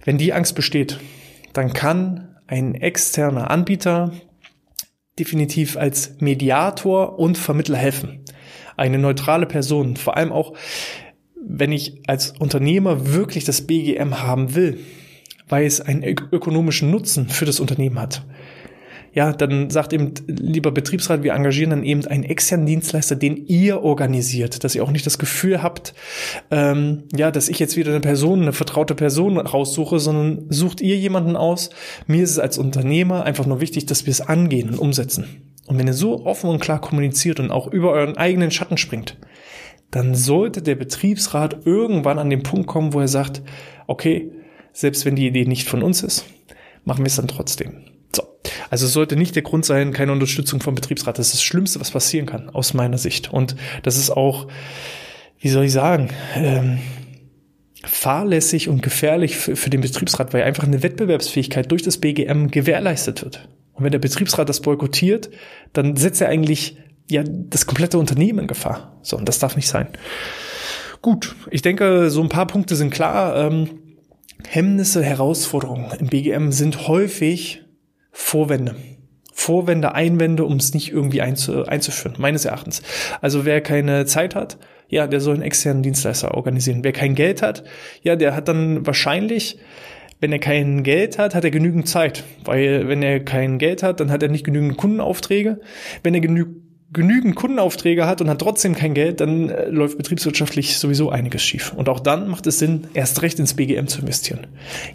Wenn 0.04 0.18
die 0.18 0.32
Angst 0.32 0.54
besteht, 0.54 1.00
dann 1.52 1.72
kann 1.72 2.36
ein 2.46 2.74
externer 2.74 3.50
Anbieter 3.50 4.12
definitiv 5.18 5.78
als 5.78 6.20
Mediator 6.20 7.18
und 7.18 7.38
Vermittler 7.38 7.78
helfen 7.78 8.25
eine 8.76 8.98
neutrale 8.98 9.46
Person, 9.46 9.96
vor 9.96 10.16
allem 10.16 10.32
auch, 10.32 10.54
wenn 11.48 11.72
ich 11.72 12.02
als 12.06 12.32
Unternehmer 12.38 13.12
wirklich 13.12 13.44
das 13.44 13.66
BGM 13.66 14.22
haben 14.22 14.54
will, 14.54 14.80
weil 15.48 15.64
es 15.64 15.80
einen 15.80 16.02
ökonomischen 16.02 16.90
Nutzen 16.90 17.28
für 17.28 17.44
das 17.44 17.60
Unternehmen 17.60 18.00
hat. 18.00 18.22
Ja, 19.16 19.32
dann 19.32 19.70
sagt 19.70 19.94
eben 19.94 20.12
lieber 20.26 20.72
Betriebsrat, 20.72 21.22
wir 21.22 21.32
engagieren 21.32 21.70
dann 21.70 21.84
eben 21.84 22.04
einen 22.04 22.24
externen 22.24 22.66
Dienstleister, 22.66 23.16
den 23.16 23.46
ihr 23.46 23.80
organisiert, 23.80 24.62
dass 24.62 24.74
ihr 24.74 24.84
auch 24.84 24.90
nicht 24.90 25.06
das 25.06 25.16
Gefühl 25.16 25.62
habt, 25.62 25.94
ähm, 26.50 27.04
ja, 27.16 27.30
dass 27.30 27.48
ich 27.48 27.58
jetzt 27.58 27.78
wieder 27.78 27.92
eine 27.92 28.00
Person, 28.00 28.42
eine 28.42 28.52
vertraute 28.52 28.94
Person 28.94 29.38
raussuche, 29.38 30.00
sondern 30.00 30.44
sucht 30.50 30.82
ihr 30.82 30.98
jemanden 30.98 31.34
aus. 31.34 31.70
Mir 32.06 32.24
ist 32.24 32.32
es 32.32 32.38
als 32.38 32.58
Unternehmer 32.58 33.24
einfach 33.24 33.46
nur 33.46 33.62
wichtig, 33.62 33.86
dass 33.86 34.04
wir 34.04 34.10
es 34.10 34.20
angehen 34.20 34.68
und 34.68 34.78
umsetzen. 34.78 35.24
Und 35.66 35.78
wenn 35.78 35.86
ihr 35.86 35.94
so 35.94 36.24
offen 36.24 36.48
und 36.48 36.60
klar 36.60 36.80
kommuniziert 36.80 37.40
und 37.40 37.50
auch 37.50 37.66
über 37.66 37.92
euren 37.92 38.16
eigenen 38.16 38.50
Schatten 38.50 38.76
springt, 38.76 39.16
dann 39.90 40.14
sollte 40.14 40.62
der 40.62 40.74
Betriebsrat 40.74 41.66
irgendwann 41.66 42.18
an 42.18 42.30
den 42.30 42.42
Punkt 42.42 42.66
kommen, 42.66 42.92
wo 42.92 43.00
er 43.00 43.08
sagt, 43.08 43.42
okay, 43.86 44.30
selbst 44.72 45.04
wenn 45.04 45.16
die 45.16 45.26
Idee 45.26 45.44
nicht 45.44 45.68
von 45.68 45.82
uns 45.82 46.02
ist, 46.02 46.26
machen 46.84 47.04
wir 47.04 47.06
es 47.06 47.16
dann 47.16 47.28
trotzdem. 47.28 47.84
So. 48.14 48.22
Also 48.70 48.86
es 48.86 48.92
sollte 48.92 49.16
nicht 49.16 49.34
der 49.34 49.42
Grund 49.42 49.64
sein, 49.64 49.92
keine 49.92 50.12
Unterstützung 50.12 50.60
vom 50.60 50.74
Betriebsrat. 50.74 51.18
Das 51.18 51.28
ist 51.28 51.34
das 51.34 51.42
Schlimmste, 51.42 51.80
was 51.80 51.90
passieren 51.90 52.26
kann, 52.26 52.50
aus 52.50 52.74
meiner 52.74 52.98
Sicht. 52.98 53.32
Und 53.32 53.56
das 53.82 53.96
ist 53.96 54.10
auch, 54.10 54.48
wie 55.40 55.48
soll 55.48 55.64
ich 55.64 55.72
sagen, 55.72 56.10
ähm, 56.34 56.78
fahrlässig 57.84 58.68
und 58.68 58.82
gefährlich 58.82 59.36
für, 59.36 59.56
für 59.56 59.70
den 59.70 59.80
Betriebsrat, 59.80 60.34
weil 60.34 60.42
einfach 60.42 60.64
eine 60.64 60.82
Wettbewerbsfähigkeit 60.82 61.70
durch 61.70 61.82
das 61.82 61.98
BGM 61.98 62.50
gewährleistet 62.50 63.22
wird. 63.22 63.48
Und 63.76 63.84
wenn 63.84 63.92
der 63.92 63.98
Betriebsrat 63.98 64.48
das 64.48 64.60
boykottiert, 64.60 65.30
dann 65.72 65.96
setzt 65.96 66.20
er 66.20 66.28
eigentlich 66.28 66.78
ja 67.08 67.22
das 67.24 67.66
komplette 67.66 67.98
Unternehmen 67.98 68.40
in 68.40 68.46
Gefahr. 68.46 68.98
So, 69.02 69.16
und 69.16 69.28
das 69.28 69.38
darf 69.38 69.54
nicht 69.54 69.68
sein. 69.68 69.88
Gut, 71.02 71.36
ich 71.50 71.62
denke, 71.62 72.10
so 72.10 72.22
ein 72.22 72.28
paar 72.28 72.46
Punkte 72.46 72.74
sind 72.74 72.90
klar. 72.90 73.36
Ähm, 73.36 73.82
Hemmnisse, 74.48 75.02
Herausforderungen 75.02 75.90
im 75.98 76.08
BGM 76.08 76.52
sind 76.52 76.88
häufig 76.88 77.62
Vorwände. 78.12 78.76
Vorwände, 79.32 79.94
Einwände, 79.94 80.44
um 80.44 80.56
es 80.56 80.72
nicht 80.72 80.90
irgendwie 80.90 81.20
einzu, 81.20 81.66
einzuführen, 81.66 82.16
meines 82.18 82.46
Erachtens. 82.46 82.82
Also 83.20 83.44
wer 83.44 83.60
keine 83.60 84.06
Zeit 84.06 84.34
hat, 84.34 84.58
ja, 84.88 85.06
der 85.06 85.20
soll 85.20 85.34
einen 85.34 85.42
externen 85.42 85.82
Dienstleister 85.82 86.34
organisieren. 86.34 86.82
Wer 86.82 86.92
kein 86.92 87.14
Geld 87.14 87.42
hat, 87.42 87.64
ja, 88.02 88.16
der 88.16 88.34
hat 88.34 88.48
dann 88.48 88.86
wahrscheinlich 88.86 89.58
wenn 90.20 90.32
er 90.32 90.38
kein 90.38 90.82
Geld 90.82 91.18
hat, 91.18 91.34
hat 91.34 91.44
er 91.44 91.50
genügend 91.50 91.88
Zeit. 91.88 92.24
Weil 92.44 92.88
wenn 92.88 93.02
er 93.02 93.20
kein 93.20 93.58
Geld 93.58 93.82
hat, 93.82 94.00
dann 94.00 94.10
hat 94.10 94.22
er 94.22 94.28
nicht 94.28 94.44
genügend 94.44 94.76
Kundenaufträge. 94.76 95.60
Wenn 96.02 96.14
er 96.14 96.20
genü 96.20 96.46
genügend 96.92 97.34
Kundenaufträge 97.34 98.06
hat 98.06 98.20
und 98.20 98.30
hat 98.30 98.38
trotzdem 98.38 98.74
kein 98.74 98.94
Geld, 98.94 99.20
dann 99.20 99.50
äh, 99.50 99.68
läuft 99.68 99.98
betriebswirtschaftlich 99.98 100.78
sowieso 100.78 101.10
einiges 101.10 101.42
schief. 101.42 101.72
Und 101.74 101.88
auch 101.88 102.00
dann 102.00 102.28
macht 102.28 102.46
es 102.46 102.60
Sinn, 102.60 102.86
erst 102.94 103.22
recht 103.22 103.38
ins 103.38 103.54
BGM 103.54 103.88
zu 103.88 104.00
investieren. 104.00 104.46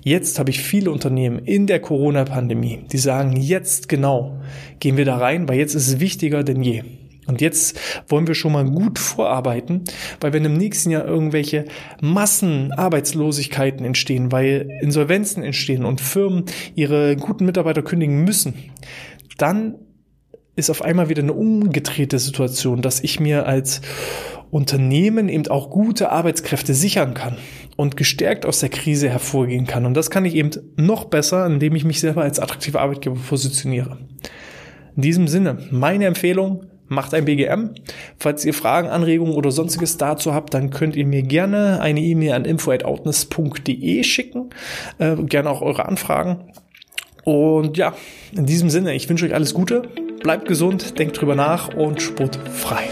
Jetzt 0.03 0.39
habe 0.39 0.49
ich 0.49 0.61
viele 0.61 0.89
Unternehmen 0.89 1.39
in 1.39 1.67
der 1.67 1.79
Corona-Pandemie, 1.79 2.85
die 2.91 2.97
sagen, 2.97 3.35
jetzt 3.35 3.89
genau 3.89 4.39
gehen 4.79 4.97
wir 4.97 5.05
da 5.05 5.17
rein, 5.17 5.49
weil 5.49 5.57
jetzt 5.57 5.75
ist 5.75 5.87
es 5.87 5.99
wichtiger 5.99 6.43
denn 6.43 6.63
je. 6.63 6.83
Und 7.31 7.39
jetzt 7.39 7.79
wollen 8.09 8.27
wir 8.27 8.35
schon 8.35 8.51
mal 8.51 8.65
gut 8.65 8.99
vorarbeiten, 8.99 9.85
weil 10.19 10.33
wenn 10.33 10.43
im 10.43 10.57
nächsten 10.57 10.91
Jahr 10.91 11.05
irgendwelche 11.05 11.63
Massenarbeitslosigkeiten 12.01 13.85
entstehen, 13.85 14.33
weil 14.33 14.67
Insolvenzen 14.81 15.43
entstehen 15.43 15.85
und 15.85 16.01
Firmen 16.01 16.43
ihre 16.75 17.15
guten 17.15 17.45
Mitarbeiter 17.45 17.83
kündigen 17.83 18.25
müssen, 18.25 18.53
dann 19.37 19.75
ist 20.57 20.69
auf 20.69 20.81
einmal 20.81 21.07
wieder 21.07 21.23
eine 21.23 21.31
umgedrehte 21.31 22.19
Situation, 22.19 22.81
dass 22.81 22.99
ich 22.99 23.21
mir 23.21 23.45
als 23.45 23.79
Unternehmen 24.49 25.29
eben 25.29 25.47
auch 25.47 25.69
gute 25.69 26.11
Arbeitskräfte 26.11 26.73
sichern 26.73 27.13
kann 27.13 27.37
und 27.77 27.95
gestärkt 27.95 28.45
aus 28.45 28.59
der 28.59 28.67
Krise 28.67 29.07
hervorgehen 29.07 29.65
kann. 29.65 29.85
Und 29.85 29.93
das 29.93 30.09
kann 30.11 30.25
ich 30.25 30.35
eben 30.35 30.51
noch 30.75 31.05
besser, 31.05 31.45
indem 31.45 31.75
ich 31.75 31.85
mich 31.85 32.01
selber 32.01 32.23
als 32.23 32.41
attraktiver 32.41 32.81
Arbeitgeber 32.81 33.15
positioniere. 33.15 33.99
In 34.97 35.01
diesem 35.01 35.29
Sinne, 35.29 35.59
meine 35.71 36.05
Empfehlung, 36.05 36.65
macht 36.91 37.13
ein 37.13 37.25
BGM. 37.25 37.71
Falls 38.19 38.45
ihr 38.45 38.53
Fragen, 38.53 38.89
Anregungen 38.89 39.33
oder 39.33 39.51
sonstiges 39.51 39.97
dazu 39.97 40.33
habt, 40.33 40.53
dann 40.53 40.69
könnt 40.69 40.95
ihr 40.95 41.05
mir 41.05 41.23
gerne 41.23 41.79
eine 41.81 42.01
E-Mail 42.01 42.33
an 42.33 42.45
info@outness.de 42.45 44.03
schicken. 44.03 44.49
Äh, 44.99 45.15
gerne 45.15 45.49
auch 45.49 45.61
eure 45.61 45.85
Anfragen. 45.85 46.51
Und 47.23 47.77
ja, 47.77 47.93
in 48.33 48.45
diesem 48.45 48.69
Sinne, 48.69 48.93
ich 48.93 49.07
wünsche 49.07 49.25
euch 49.25 49.33
alles 49.33 49.53
Gute, 49.53 49.83
bleibt 50.21 50.47
gesund, 50.47 50.99
denkt 50.99 51.19
drüber 51.19 51.35
nach 51.35 51.73
und 51.73 52.01
sportfrei. 52.01 52.83